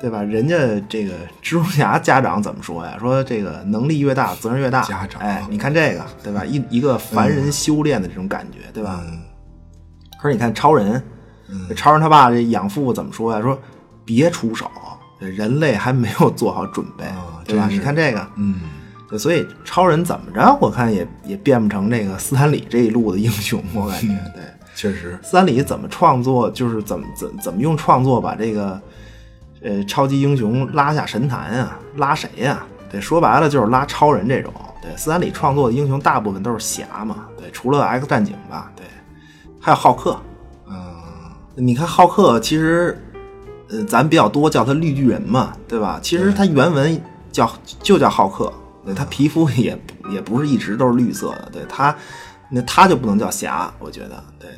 [0.00, 0.22] 对吧？
[0.22, 0.56] 人家
[0.88, 1.12] 这个
[1.42, 2.96] 蜘蛛侠家长怎么说呀？
[2.98, 4.82] 说这个能力越大，责任越大。
[4.82, 6.44] 家长，哎，你看这个，对吧？
[6.44, 9.04] 一一个凡人修炼的这种感觉，对吧？
[10.20, 11.02] 可是你看超人，
[11.76, 13.42] 超人他爸这养父怎么说呀？
[13.42, 13.58] 说
[14.06, 14.70] 别出手。
[15.20, 17.04] 人类还没有做好准备，
[17.46, 17.68] 对吧？
[17.70, 18.60] 你看这个，嗯，
[19.08, 24.42] 对，所以超人怎么着，我看也也变不成这个斯坦李这一路的英雄，我感觉，对，
[24.74, 28.80] 确实，斯坦李怎么创作，就是怎么怎怎么用创作把这个
[29.62, 31.78] 呃超级英雄拉下神坛啊？
[31.96, 32.64] 拉谁呀？
[32.90, 34.52] 对，说白了就是拉超人这种。
[34.82, 38.84] 对，斯坦李创作的英雄大部分都是侠嘛，对，除了 X 战警吧，对，
[39.60, 40.20] 还有浩克。
[40.68, 40.74] 嗯，
[41.54, 43.00] 你看浩克，其实，
[43.70, 46.00] 呃，咱比较多叫他绿巨人嘛，对吧？
[46.02, 47.00] 其实他原文
[47.32, 47.50] 叫
[47.82, 48.52] 就叫浩克，
[48.84, 51.96] 对他皮肤也不也不是一直都是绿色的，对他，
[52.50, 54.50] 那他就不能叫侠，我觉得，对，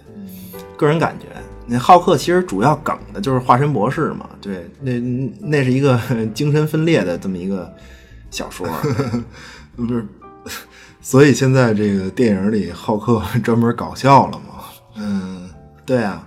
[0.77, 1.27] 个人感觉，
[1.67, 4.99] 那浩克其实主要梗的就是化身博士嘛，对，那
[5.41, 5.99] 那是一个
[6.35, 7.73] 精神分裂的这么一个
[8.31, 8.67] 小说，
[9.77, 10.07] 不是，
[11.01, 14.65] 所以现在这个电影里浩克 专门搞笑了嘛？
[14.97, 15.49] 嗯，
[15.87, 16.27] 对啊，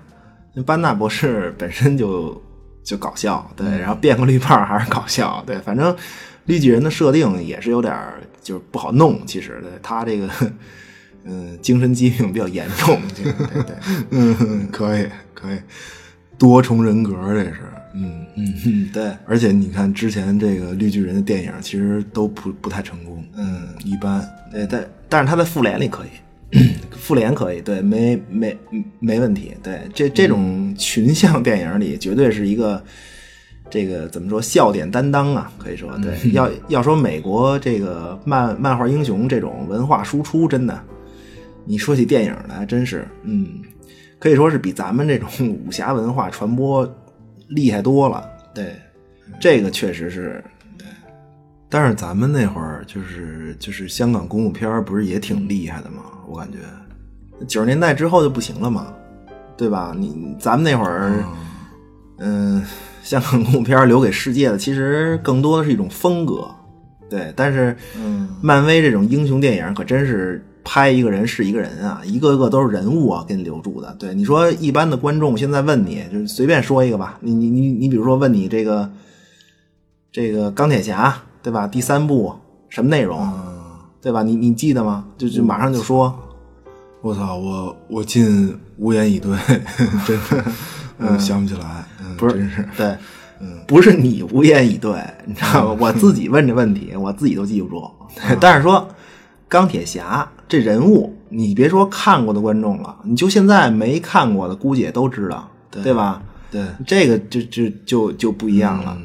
[0.54, 2.42] 那班纳博士本身就
[2.84, 5.96] 就搞笑，对，然后变个绿胖还是搞笑，对，反正
[6.48, 10.30] 绿巨人的设定也是有点儿就是不好弄，其实对他这个
[11.26, 13.76] 嗯精神疾病比较严重，对对对，
[14.12, 15.60] 嗯，可以可以，
[16.38, 17.60] 多重人格这是，
[17.94, 26.08] 嗯嗯嗯，对，而且你看之前这个绿巨人的电影其实都不不太成功，嗯，一般，对，但但是他在复联里可以。
[26.92, 28.58] 复联可以，对，没没
[29.00, 32.82] 没问题，对，这这种群像电影里绝对是一个
[33.70, 40.80] 这个怎么说笑点担当啊，可以说，对，要 要说美国这个漫漫画英雄这种文化输出，真的，
[41.66, 43.62] 你说起电影来，真是，嗯，
[44.20, 45.30] 可以说是比咱们这种
[45.66, 46.88] 武侠文化传播
[47.50, 48.76] 厉害多了，对，
[49.40, 50.44] 这个确实是。
[51.70, 56.02] 但是咱们那会儿就是就是香港功夫片儿，不是也挺厉害的吗？
[56.26, 56.60] 我感觉
[57.46, 58.94] 九十年代之后就不行了嘛，
[59.58, 59.94] 对吧？
[59.94, 61.24] 你咱们那会儿，嗯，
[63.04, 66.48] 香港功夫片留给世界的其实更多的是一种风格，
[67.10, 67.34] 对。
[67.36, 73.96] 但是，嗯，漫威这种英雄电影可真是拍一个人是一个人啊，一个个都是人物啊，给你留住的。
[74.00, 78.92] 对，你说一般的观众现在问你，就是随便说一个吧，你你你你，比如说问你这个
[80.12, 81.24] 这个钢铁侠。
[81.44, 81.66] 对吧？
[81.66, 82.36] 第三部
[82.68, 83.26] 什么内容？
[84.02, 84.22] 对吧？
[84.22, 85.06] 你你记得吗？
[85.18, 86.14] 就就马上就说，
[87.02, 87.38] 我操！
[87.38, 89.38] 我我进无言以对，
[90.06, 90.44] 真的，
[91.00, 91.86] 我想不起来。
[92.18, 92.98] 不是，真是对，
[93.68, 95.78] 不是你无言以对，你知道吗？
[95.80, 97.90] 我自己问这问题，我自己都记不住。
[98.40, 98.88] 但是说
[99.48, 106.22] 钢铁侠这人物，你别说看过的观众了，你就现在没看过的，估计也都知道，对吧？
[106.50, 108.98] 对，这个就就就就不一样了。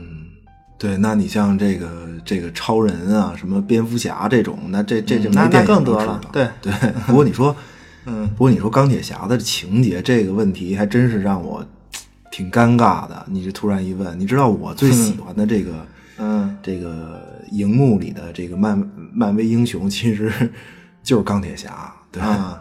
[0.78, 6.20] 对，那你像这个这个超人啊，什么蝙蝠侠这种，那这这这那那更得了。
[6.32, 6.72] 对对，
[7.06, 7.54] 不过你说，
[8.06, 11.64] 嗯，不过你说钢铁侠的情节这个问题，还真是让我
[12.32, 13.24] 挺尴尬的。
[13.28, 15.86] 你这突然一问，你知道我最喜欢的这个，
[16.18, 17.22] 嗯，这个
[17.52, 20.32] 荧幕里的这个漫漫威英雄，其实
[21.04, 22.60] 就是钢铁侠，对吧？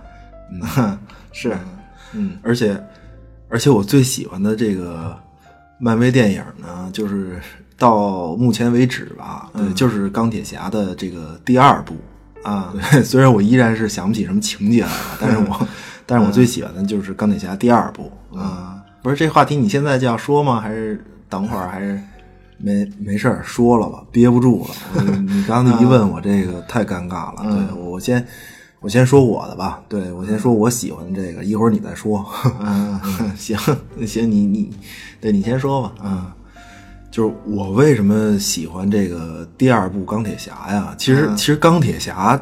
[0.51, 0.99] 嗯，
[1.34, 1.57] 是，
[2.13, 2.80] 嗯，而且
[3.49, 5.17] 而且我最喜欢的这个
[5.80, 7.41] 漫威电影呢，就是。
[7.78, 11.95] 到目前为止吧，对，就是钢铁侠的这个第二部
[12.43, 12.72] 啊。
[12.91, 15.67] 对，虽然我依然是想不起什么情节来了，但是我，
[16.05, 18.80] 但是我最喜欢的就是钢铁侠第二部啊。
[19.02, 20.60] 不是这话题，你现在就要说吗？
[20.60, 21.68] 还是等会儿？
[21.68, 21.99] 还是
[22.58, 24.04] 没没事儿说了吧？
[24.12, 25.04] 憋不住了。
[25.28, 27.43] 你刚才一问我这个太尴尬了。
[27.43, 28.26] 对，我先
[28.80, 29.82] 我先说我的吧。
[29.89, 32.26] 对我先说我喜欢的这个，一会儿你再说。
[32.60, 32.99] 嗯，
[33.36, 33.58] 行
[34.06, 34.72] 行，你你
[35.20, 35.93] 对你先说吧。
[36.04, 36.32] 嗯。
[37.10, 40.95] 就是我为什么喜欢这个第二部钢铁侠呀？
[40.97, 42.41] 其实其实钢铁侠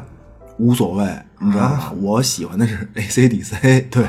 [0.58, 1.04] 无所谓，
[1.40, 1.92] 你知道吗？
[2.00, 4.04] 我喜欢的是 AC/DC，对，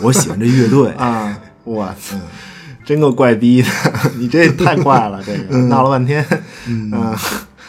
[0.00, 1.38] 我喜欢这乐队 啊！
[1.64, 2.16] 我操，
[2.84, 3.68] 真够怪逼的！
[4.16, 6.24] 你这太怪了，这个闹了半天，
[6.66, 7.16] 嗯，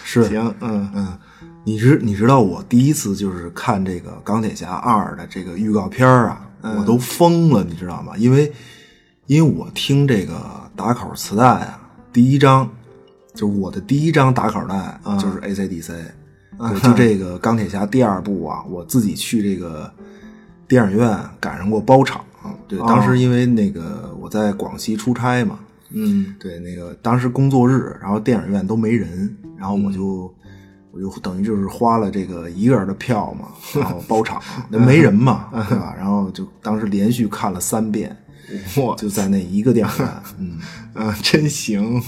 [0.03, 1.17] 是行，嗯嗯，
[1.63, 8.11] 你知你知道我第一次就是看这个钢铁侠二的这个预告片啊，我都疯了，你知道吗？
[8.17, 8.51] 因为
[9.27, 10.35] 因为我听这个
[10.75, 11.79] 打口磁带啊。
[12.11, 12.69] 第一张
[13.33, 15.93] 就是我的第一张打口袋，就是 AC/DC，
[16.81, 19.91] 就这个钢铁侠第二部啊，我自己去这个
[20.67, 22.23] 电影院赶上过包场。
[22.67, 25.59] 对，当时因为那个我在广西出差嘛，
[25.91, 30.33] 嗯，对，那个当时工作日，然后电影院都没人，然后我就
[30.91, 35.93] 我就等于就是花了这个一个人的票嘛，然后包场， 那没人嘛，对吧？
[35.97, 38.15] 然后就当时连续看了三遍。
[38.77, 38.95] 哇！
[38.95, 40.59] 就在那一个电影院，嗯
[40.93, 41.99] 嗯， 真行。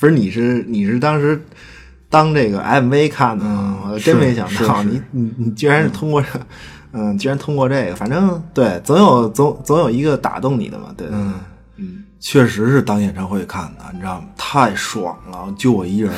[0.00, 1.38] 不是你是你是当时
[2.08, 3.90] 当这个 MV 看的吗？
[3.92, 6.40] 我真没想到你你你居然是通过嗯，
[7.18, 7.96] 居然通过这个。
[7.96, 10.94] 反正对，总有总总有一个打动你的嘛。
[10.96, 11.34] 对，嗯
[11.76, 14.26] 嗯，确实是当演唱会看的，你知道吗？
[14.36, 16.12] 太爽了，就我一人。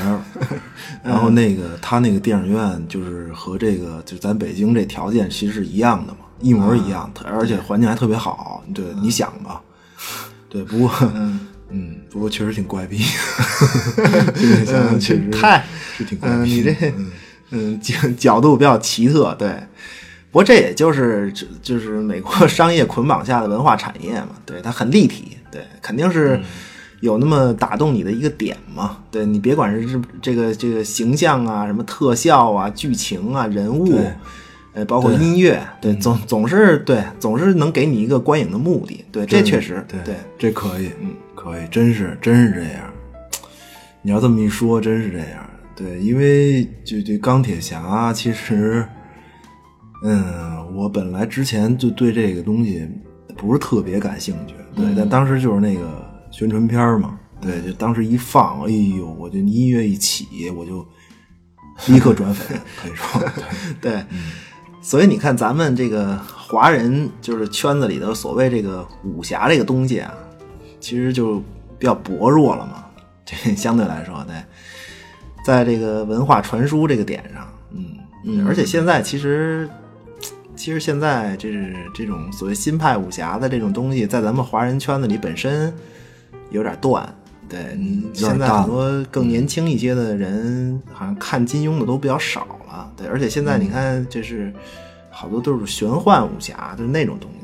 [1.02, 6.20] 然后那个他那个电影院就是和这个就咱北京这条件其实是一样的嘛。
[6.40, 8.62] 一模一样，而且环境还特别好。
[8.72, 9.60] 对，你想吧。
[10.48, 10.90] 对，不过，
[11.70, 12.98] 嗯，不过确实挺怪逼。
[15.00, 15.64] 确实太
[15.96, 16.52] 是挺怪逼。
[16.52, 16.94] 你这，
[17.50, 19.34] 嗯，角角度比较奇特。
[19.36, 19.60] 对，
[20.30, 26.38] 不过这也就是就就是美国商业捆绑下的文化产业嘛， 对，它很立体，对，肯定是
[27.00, 33.98] 有那么打动你的一个点嘛，对你别管是这这个这个形象啊、什么特效啊、剧情啊、人物，
[34.74, 42.82] 呃，包括音乐，对，总总是对，总是能给你一个观影的目的，对，这确实对对，这可以，嗯，可以，真是真是这样。
[44.02, 45.48] 你要这么一说，真是这样。
[45.74, 48.84] 对，因为就就钢铁侠，其实，
[50.02, 52.88] 嗯，我本来之前就对这个东西
[53.36, 60.86] 不是特别感兴趣，对，但当时就是那个宣传片嘛，对，就当时一放，哎呦，我就音乐一起，我就
[61.88, 63.20] 立刻转粉， 可以说，
[63.80, 63.92] 对。
[63.92, 64.04] 对，
[64.80, 70.14] 所以你看，咱们这个华人就是圈子里的所谓这个武侠这个东西啊，
[70.80, 71.42] 其实就
[71.78, 72.84] 比较薄弱了嘛。
[73.26, 74.36] 这相对来说，对，
[75.44, 77.84] 在这个文化传输这个点上，嗯
[78.24, 79.68] 嗯，而且现在其实，
[80.58, 85.72] 其实现在这是这种所谓新派武侠的这种东西，在咱们华人圈子里本身
[86.50, 87.08] 有点断。
[87.48, 87.78] 对，
[88.12, 92.92] 现在很多更年轻一些的人，好像看金庸的都比较少了。
[92.96, 94.52] 对，而且现在你看，这是
[95.10, 97.38] 好多都是玄幻武侠，就是那种东西。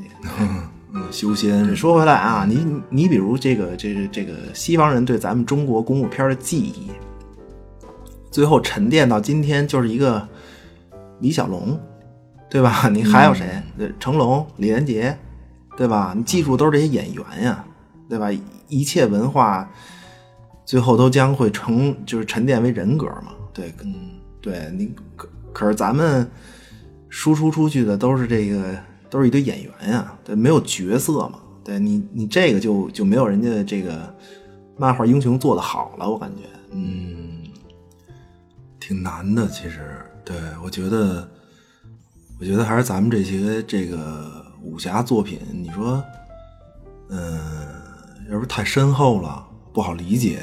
[1.11, 6.91] 修仙说回来啊，你你比如这个这个这个西方人对咱们中国功夫片的记忆，
[8.31, 10.29] 最后沉淀到今天就是一个
[11.21, 11.79] 李小龙，
[12.55, 12.89] 对吧？
[12.89, 13.61] 你还有谁？
[13.79, 15.19] 呃成龙、李连杰，
[15.77, 16.15] 对吧？
[16.17, 17.65] 你记住都是这些演员呀，
[18.09, 18.31] 对吧？
[18.69, 19.69] 一切文化
[20.65, 23.33] 最后都将会成就是沉淀为人格嘛。
[23.53, 23.93] 对，跟，
[24.41, 26.31] 对你可可是咱们
[27.09, 28.73] 输出出去的都是这个
[29.11, 31.41] 都是一堆演员呀，对，没有角色嘛。
[31.65, 34.15] 对你你这个就就没有人家这个
[34.77, 36.45] 漫画英雄做的好了，我感觉。
[36.71, 37.43] 嗯，
[38.79, 39.49] 挺难的。
[39.49, 41.29] 其实，对我觉得，
[42.39, 46.03] 我觉得还是咱们这些这个武侠作品，你说，
[47.09, 47.41] 嗯，
[48.31, 50.43] 要不太深厚了，不好理解。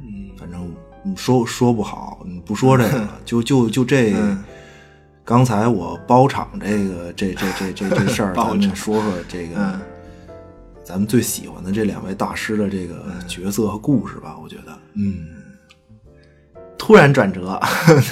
[0.00, 0.74] 嗯，反正
[1.04, 4.14] 嗯说说不好，嗯不说这个了， 就就就这。
[5.24, 9.80] 刚才我包场这个这这这这这事儿， 咱们说说这个。
[10.82, 15.28] 咱们最喜欢的这两位大师的这个角色和故事吧，我觉得，嗯，
[16.76, 17.60] 突然转折，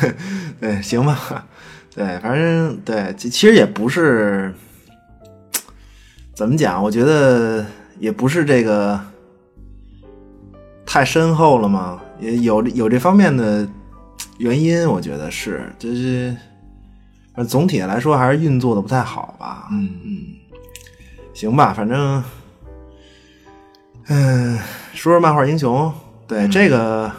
[0.61, 1.45] 对，行吧，
[1.99, 4.55] 对，反正对，其其实也不是
[6.32, 7.66] 怎么讲，我觉得
[7.99, 9.01] 也不是这个
[10.86, 13.68] 太深厚了嘛，也有有这方面的
[14.38, 16.36] 原因，我觉得是，就是
[17.49, 20.22] 总体来说还是运作的不太好吧，嗯嗯，
[21.34, 22.22] 行吧，反正。
[24.11, 24.57] 嗯，
[24.94, 25.92] 说说漫画英雄，
[26.28, 27.11] 对、这个，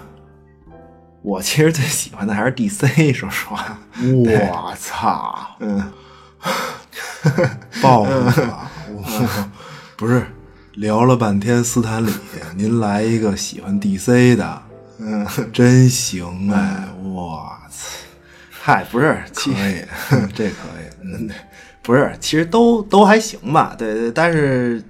[1.29, 3.13] 我其实最喜欢的还是 DC。
[3.13, 5.91] 说实话，我操，嗯，
[7.83, 8.33] 爆了！
[8.91, 9.47] 我
[9.95, 10.25] 不是
[10.73, 12.11] 聊了半天斯坦李，
[12.55, 14.61] 您来一个喜欢 DC 的，
[14.97, 16.85] 嗯，真行哎！
[17.03, 17.85] 我操，
[18.49, 19.85] 嗨，不是，可以，
[20.33, 21.29] 这可以，嗯，
[21.83, 24.83] 不是，其实都都还行吧，对对，但是。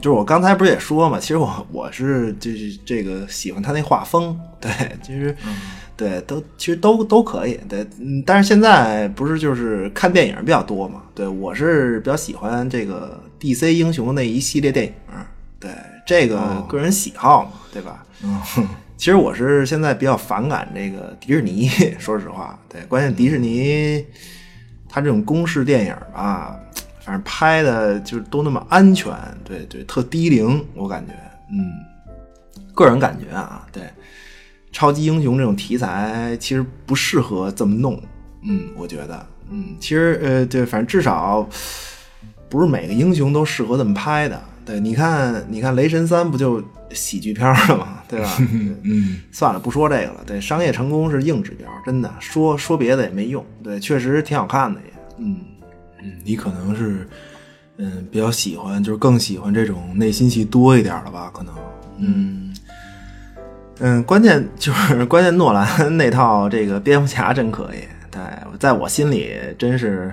[0.00, 4.70] 就是我刚才不是也说嘛，其实我我是就是这个喜欢他那画风，对，
[5.02, 5.54] 其实、嗯、
[5.96, 14.92] 对都其实都都可以，对，嗯，但是现在不是就是看电影比较多嘛，对我是比较喜欢这个 DC 英雄那一系列电影，
[15.58, 15.70] 对
[16.06, 18.04] 这个个人喜好嘛，对吧？
[18.22, 18.40] 嗯，
[18.96, 21.68] 其实我是现在比较反感这个迪士尼，
[21.98, 24.04] 说实话，对，关键迪士尼
[24.88, 26.56] 他这种公式电影吧。
[27.08, 29.10] 反正拍的就是都那么安全，
[29.42, 31.14] 对对，特低龄，我感觉，
[31.50, 31.72] 嗯，
[32.74, 33.84] 个人感觉啊，对，
[34.72, 37.98] 超级英雄这种题材其实不适合这么弄，
[38.42, 41.48] 嗯，我觉得，嗯，其实呃，对，反正至少
[42.50, 48.02] 不是每个英雄都适合这么拍的，对，你看，你看雷神三不就喜剧片了吗？
[48.06, 48.36] 对吧？
[48.84, 55.38] 嗯， 算了，不说这个了，对，商业成功是硬指标，真的，说说别的也没用，对，确实挺好看的也，嗯。
[56.02, 57.06] 嗯，你可能是，
[57.76, 61.30] 嗯，比较喜欢，就是更喜欢这种内心戏多一点的吧？
[61.32, 61.54] 可能，
[61.98, 62.54] 嗯，
[63.80, 67.78] 嗯，关键 就是关键，诺兰那套这个蝙蝠侠真可以，
[68.10, 68.20] 对，
[68.58, 70.12] 在我心里真是，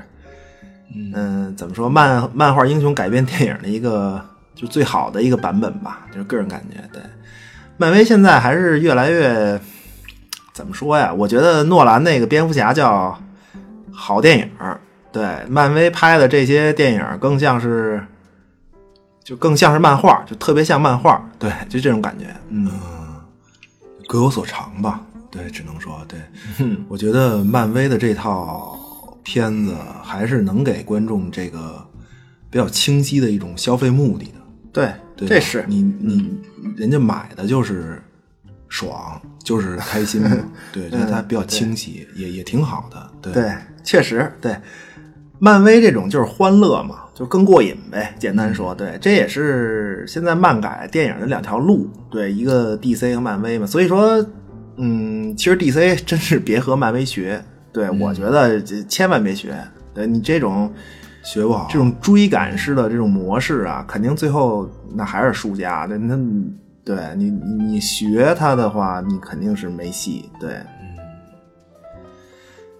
[1.13, 4.19] 嗯，怎么说，漫漫画英雄改编电影的一个
[4.55, 6.77] 就最好的一个版本吧，就是个人感觉。
[6.93, 7.01] 对，
[7.77, 9.59] 漫威现在还是越来越，
[10.53, 11.13] 怎么说呀？
[11.13, 13.19] 我觉得诺兰那个蝙蝠侠叫
[13.91, 14.49] 好电影。
[15.15, 18.05] 对，漫威拍的这些电影更像是，
[19.23, 21.25] 就更像是漫画，就特别像漫画。
[21.39, 22.25] 对，就这种感觉。
[22.49, 22.69] 嗯，
[24.09, 24.99] 各有所长吧。
[25.31, 26.19] 对，只能说对。
[26.89, 31.81] 我觉得漫威的这套片子还是能给观众这个
[32.49, 34.41] 比较清晰的一种消费目的的。
[34.73, 36.37] 对，对这是你你
[36.75, 38.03] 人家买的就是
[38.67, 40.29] 爽，就是开心嘛。
[40.73, 43.11] 对，觉得它比较清晰，也也挺好的。
[43.21, 44.53] 对对，确实对。
[45.39, 48.15] 漫威这种就是欢乐嘛，就更过瘾呗。
[48.17, 53.65] 简单说，对，这也是现在漫改电影的两条路，对，一个 DC 和漫威嘛。
[53.65, 54.25] 所以说，
[54.77, 59.55] 嗯，其实 DC 真是别和漫威学，对、我觉得千万别学。
[59.93, 60.69] 对你这种
[61.23, 65.87] 学不好这种追赶式的这种模式啊，肯定最后那还是输家。
[65.87, 66.17] 对，那
[66.83, 70.29] 对你你你学它的话，你肯定是没戏。
[70.39, 70.57] 对，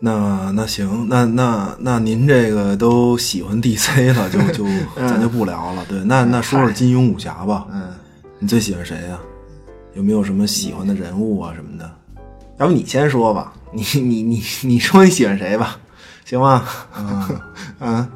[0.06, 4.64] 那那行，那那那您这个都喜欢 DC 了，就 就
[4.96, 5.84] 咱就不聊了。
[5.90, 7.66] 对，那那说说金庸武侠吧。
[7.72, 7.92] 嗯，
[8.38, 9.18] 你最喜欢谁呀、
[9.96, 11.92] 有没有什么喜欢的人物啊什么的？
[12.60, 15.76] 要不你先说吧，你你你你说你喜欢谁吧，
[16.24, 16.64] 行吗？
[17.00, 17.40] 嗯
[17.82, 18.08] 嗯，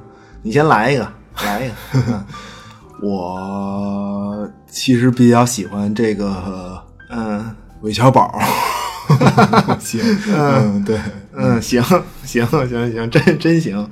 [0.44, 1.12] 你先来一个，
[1.44, 1.74] 来一个。
[2.08, 2.24] 嗯
[3.02, 6.78] 我其实比较喜欢这个
[7.10, 8.38] 嗯韦小宝。
[9.80, 10.99] 行，嗯，对，
[11.36, 11.82] 嗯，行
[12.24, 13.89] 行行行，真真行。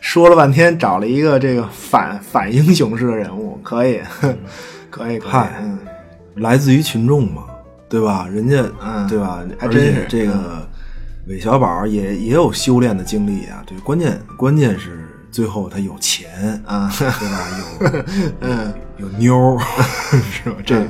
[0.00, 4.00] 说了半天，找了一个这个反反英雄式的人物，可以，
[4.90, 6.40] 可以，可以。
[6.40, 7.44] 来自于群众嘛，
[7.88, 8.28] 对吧？
[8.30, 9.42] 人家，嗯对吧？
[9.58, 10.68] 还真是这个
[11.26, 13.62] 韦小宝也也有修炼的经历啊。
[13.66, 17.46] 对，关键关键是最后他有钱，啊，对吧？
[17.58, 18.04] 有
[18.40, 19.58] 嗯，有妞儿，
[20.30, 20.56] 是吧？
[20.64, 20.86] 这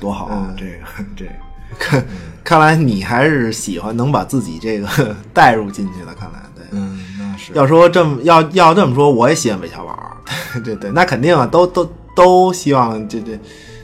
[0.00, 0.52] 多好啊！
[0.58, 0.72] 这个
[1.16, 1.32] 这个，
[1.78, 2.06] 看
[2.44, 4.88] 看来你还是喜欢能把自己这个
[5.32, 6.14] 带入进去的。
[6.14, 10.16] 看来，对，嗯，那是要说这么要要这么说，我也喜欢韦小宝。
[10.54, 13.38] 对对对，那肯定啊，都都都希望这这，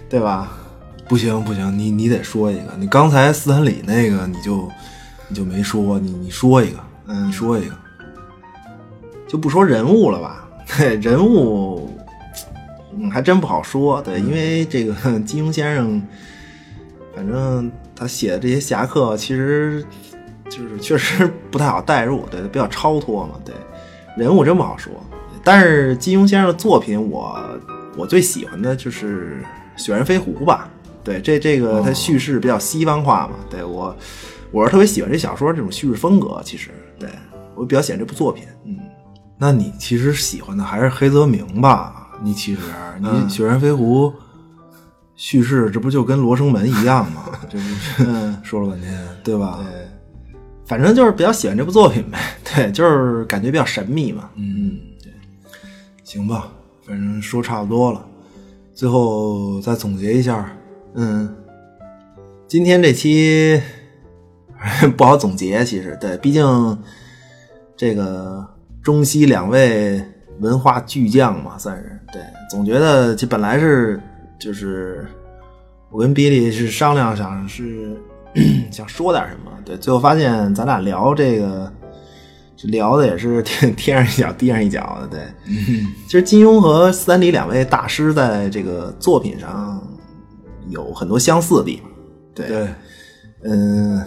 [0.09, 0.53] 对吧？
[1.09, 2.65] 不行不行，你你得说一个。
[2.79, 4.69] 你刚才斯坦李那个你就
[5.29, 7.75] 你就没说，你你说一个，嗯你说一个。
[9.27, 11.95] 就不说人物了吧，对人物，
[12.97, 14.01] 嗯，还真不好说。
[14.01, 16.03] 对，因为这个金庸先生，
[17.19, 19.85] 反正他写的这些侠客，其实
[20.49, 23.35] 就是确实不太好带入，对，比较超脱嘛。
[23.45, 23.53] 对，
[24.17, 24.93] 人物真不好说。
[25.43, 27.37] 但是金庸先生的作品我，
[27.97, 29.43] 我最喜欢的就是
[29.83, 30.71] 《雪人飞狐》吧。
[31.03, 33.35] 对，这这个它叙事比较西方化嘛。
[33.51, 33.97] 对我，
[34.53, 36.41] 我是特别喜欢这小说这种叙事风格。
[36.45, 37.11] 其实，对
[37.57, 38.45] 我比较喜欢这部作品。
[38.65, 38.79] 嗯。
[39.37, 42.13] 那你其实喜欢的还是黑泽明吧？
[42.23, 42.61] 你其实
[43.01, 44.07] 你《雪山飞狐》
[45.19, 47.25] 叙事，这不就跟《罗生门》一样吗？
[47.51, 49.59] 这不是嗯说了半天，对吧？
[49.69, 49.89] 对
[50.65, 52.19] 反正就是比较喜欢这部作品呗，
[52.55, 54.31] 对，就是感觉比较神秘嘛。
[54.37, 55.11] 嗯，对，
[56.05, 56.53] 行吧，
[56.87, 58.07] 反正说差不多了，
[58.73, 60.57] 最后再总结一下，
[60.95, 61.35] 嗯，
[62.47, 63.61] 今天这期
[64.97, 66.79] 不好总结，其实对，毕竟
[67.77, 68.47] 这个
[68.83, 70.01] 中西两位
[70.39, 73.99] 文化巨匠嘛，算是对，总觉得这本来是
[74.39, 75.07] 就是
[75.91, 77.97] 我跟比利是商量想是
[78.71, 81.73] 想说点什么，对，最后发现咱俩聊这个。
[82.61, 85.21] 这聊的也是天 天上一脚地上一脚的，对。
[86.07, 89.81] 其实金庸和斯坦李两位大师在这个作品上
[90.69, 91.89] 有很多相似的地方，
[92.35, 92.69] 对，对，
[93.45, 94.05] 嗯，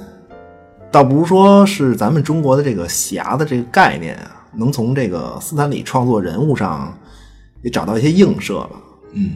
[0.92, 6.94] 倒不如说是咱们中国的这个侠的这个概念啊，能从这个斯坦李创作人物上
[7.64, 8.72] 也找到一些映射吧。
[9.14, 9.32] 嗯，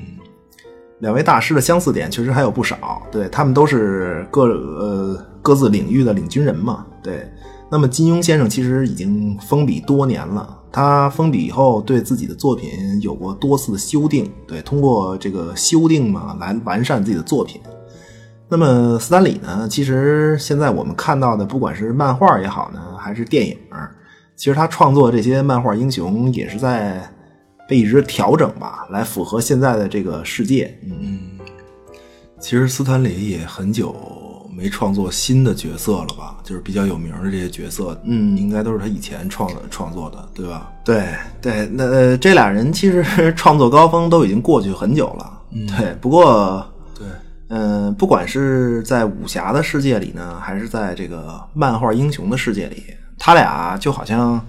[0.99, 7.27] 两位大师的相似点确实还有不少，对他们都是各呃各自领域的领军人嘛，对。
[7.71, 12.69] 那么金庸先生其实已经封笔多年了，他封笔以后对自己的作品
[13.01, 17.59] 有过多次的修订，对，通过这个修订嘛来完善自己的作品。
[18.47, 23.57] 那么斯坦李呢，其实现在我们看到的，不管是漫画也好呢，还是电影，
[24.35, 27.01] 其实他创作这些漫画英雄也是在
[27.67, 30.77] 被一直调整吧，来符合现在的这个世界。
[30.83, 31.19] 嗯，
[32.39, 33.95] 其实斯坦李也很久
[34.55, 36.37] 没创作新的角色了吧？
[36.43, 40.71] 就是比较有名的这些角色，嗯应该都是他以前创的创作的，对吧？
[40.85, 41.07] 对
[41.41, 45.41] 对，那、呃、这俩人其实创作高峰都已经过去很久了。
[45.75, 46.65] 对，不过
[46.97, 47.07] 对，
[47.49, 52.83] 嗯、不管是在武侠的世界里呢，还是在这个漫画英雄的世界里，
[53.17, 54.45] 他俩就好像，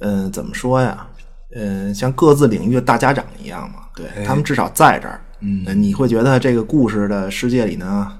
[0.00, 1.06] 嗯、怎么说呀？
[1.54, 3.80] 嗯、像各自领域的大家长一样嘛。
[3.94, 5.20] 对、他们至少在这儿。
[5.40, 8.12] 嗯呃你会觉得这个故事的世界里呢，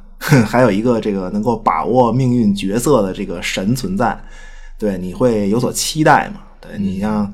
[0.46, 4.18] 还有一个这个能够把握命运角色的这个神存在。
[4.78, 6.40] 对，你会有所期待嘛？
[6.60, 7.32] 对你像。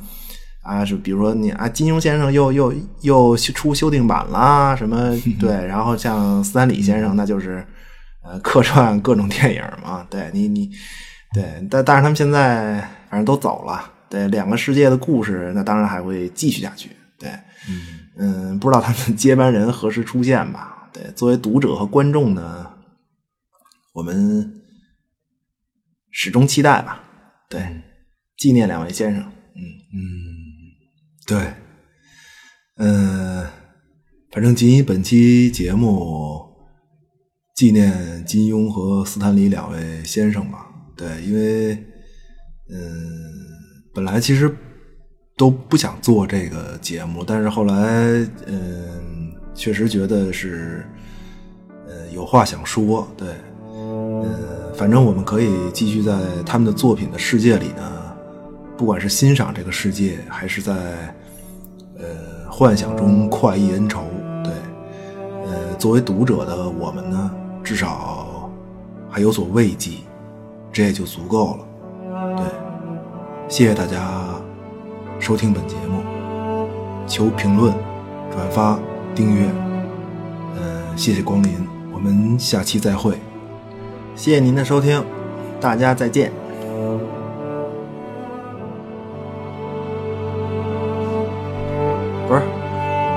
[0.63, 2.73] 啊，是比如说你啊，金庸先生又又
[3.03, 7.63] 又出修订版啦，什么 对，然后像斯坦李先生，那就是
[8.23, 10.71] 呃客串各种电影嘛，对你你
[11.35, 12.81] 对，但但是他们现在
[13.11, 13.91] 反反正都走了。
[14.15, 16.89] 对，两个世界的故事，那当然还会继续下去。
[17.19, 17.37] 对，
[18.17, 20.89] 嗯不知道他们接班人何时出现吧？
[20.93, 22.71] 对，作为读者和观众呢，
[23.93, 24.63] 我们
[26.13, 27.03] 始终期待吧。
[27.51, 27.83] 对，
[28.37, 29.21] 纪念两位先生。
[29.21, 29.63] 嗯
[29.93, 29.99] 嗯
[31.27, 31.55] 对，
[32.77, 33.45] 嗯，
[34.31, 36.41] 反正仅以本期节目
[37.57, 40.69] 纪念金庸和斯坦李两位先生吧。
[40.97, 41.75] 对，因为
[42.71, 43.34] 嗯，
[43.95, 44.53] 本来其实
[45.37, 47.75] 都不想做这个节目，但是后来
[48.47, 50.85] 嗯，确实觉得是
[51.87, 53.07] 呃有话想说。
[53.17, 53.29] 对，
[53.73, 56.13] 呃，反正我们可以继续在
[56.45, 58.03] 他们的作品的世界里呢。
[58.77, 60.73] 不管是欣赏这个世界，还是在
[61.97, 64.03] 呃幻想中快意恩仇，
[64.43, 64.53] 对，
[65.47, 67.31] 呃，作为读者的我们呢，
[67.63, 68.51] 至少
[69.09, 69.99] 还有所慰藉，
[70.73, 71.65] 这也就足够了。
[73.55, 74.01] 对，谢谢大家
[75.21, 76.03] 收听本节目，
[77.07, 77.73] 求评论、
[78.33, 78.77] 转发、
[79.15, 79.47] 订阅，
[80.57, 81.51] 呃，谢谢光临，
[81.93, 83.13] 我们下期再会。
[84.17, 85.05] 谢谢您的收听，
[85.61, 86.33] 大家再见。
[92.27, 92.43] 不是，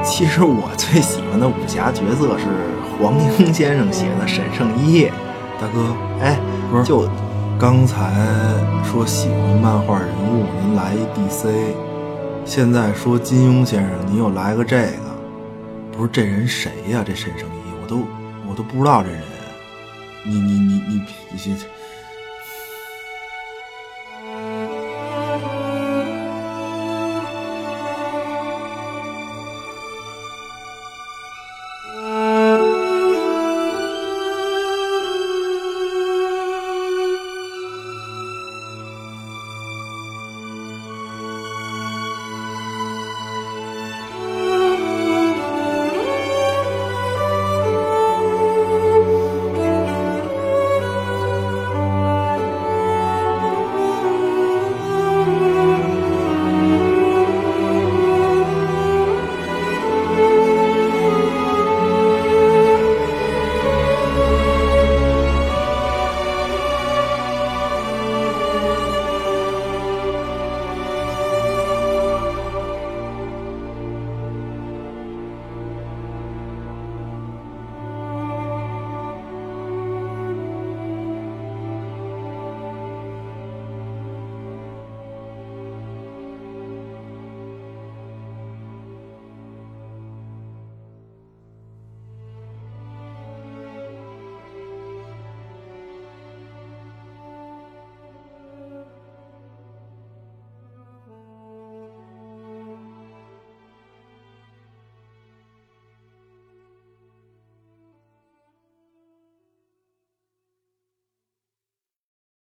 [0.03, 2.45] 其实我最喜欢的武侠角色是
[3.01, 5.07] 黄英先生写的沈圣一。
[5.59, 6.37] 大哥，哎，
[6.69, 7.09] 不是就
[7.59, 8.13] 刚才
[8.83, 11.49] 说喜欢漫画人物，您来一 DC，
[12.45, 15.17] 现在说金庸先生，您又来个这个，
[15.91, 18.03] 不是这人谁呀、这沈圣一，我都
[18.47, 19.23] 我都不知道这人。
[20.23, 21.01] 你你你你
[21.31, 21.57] 你你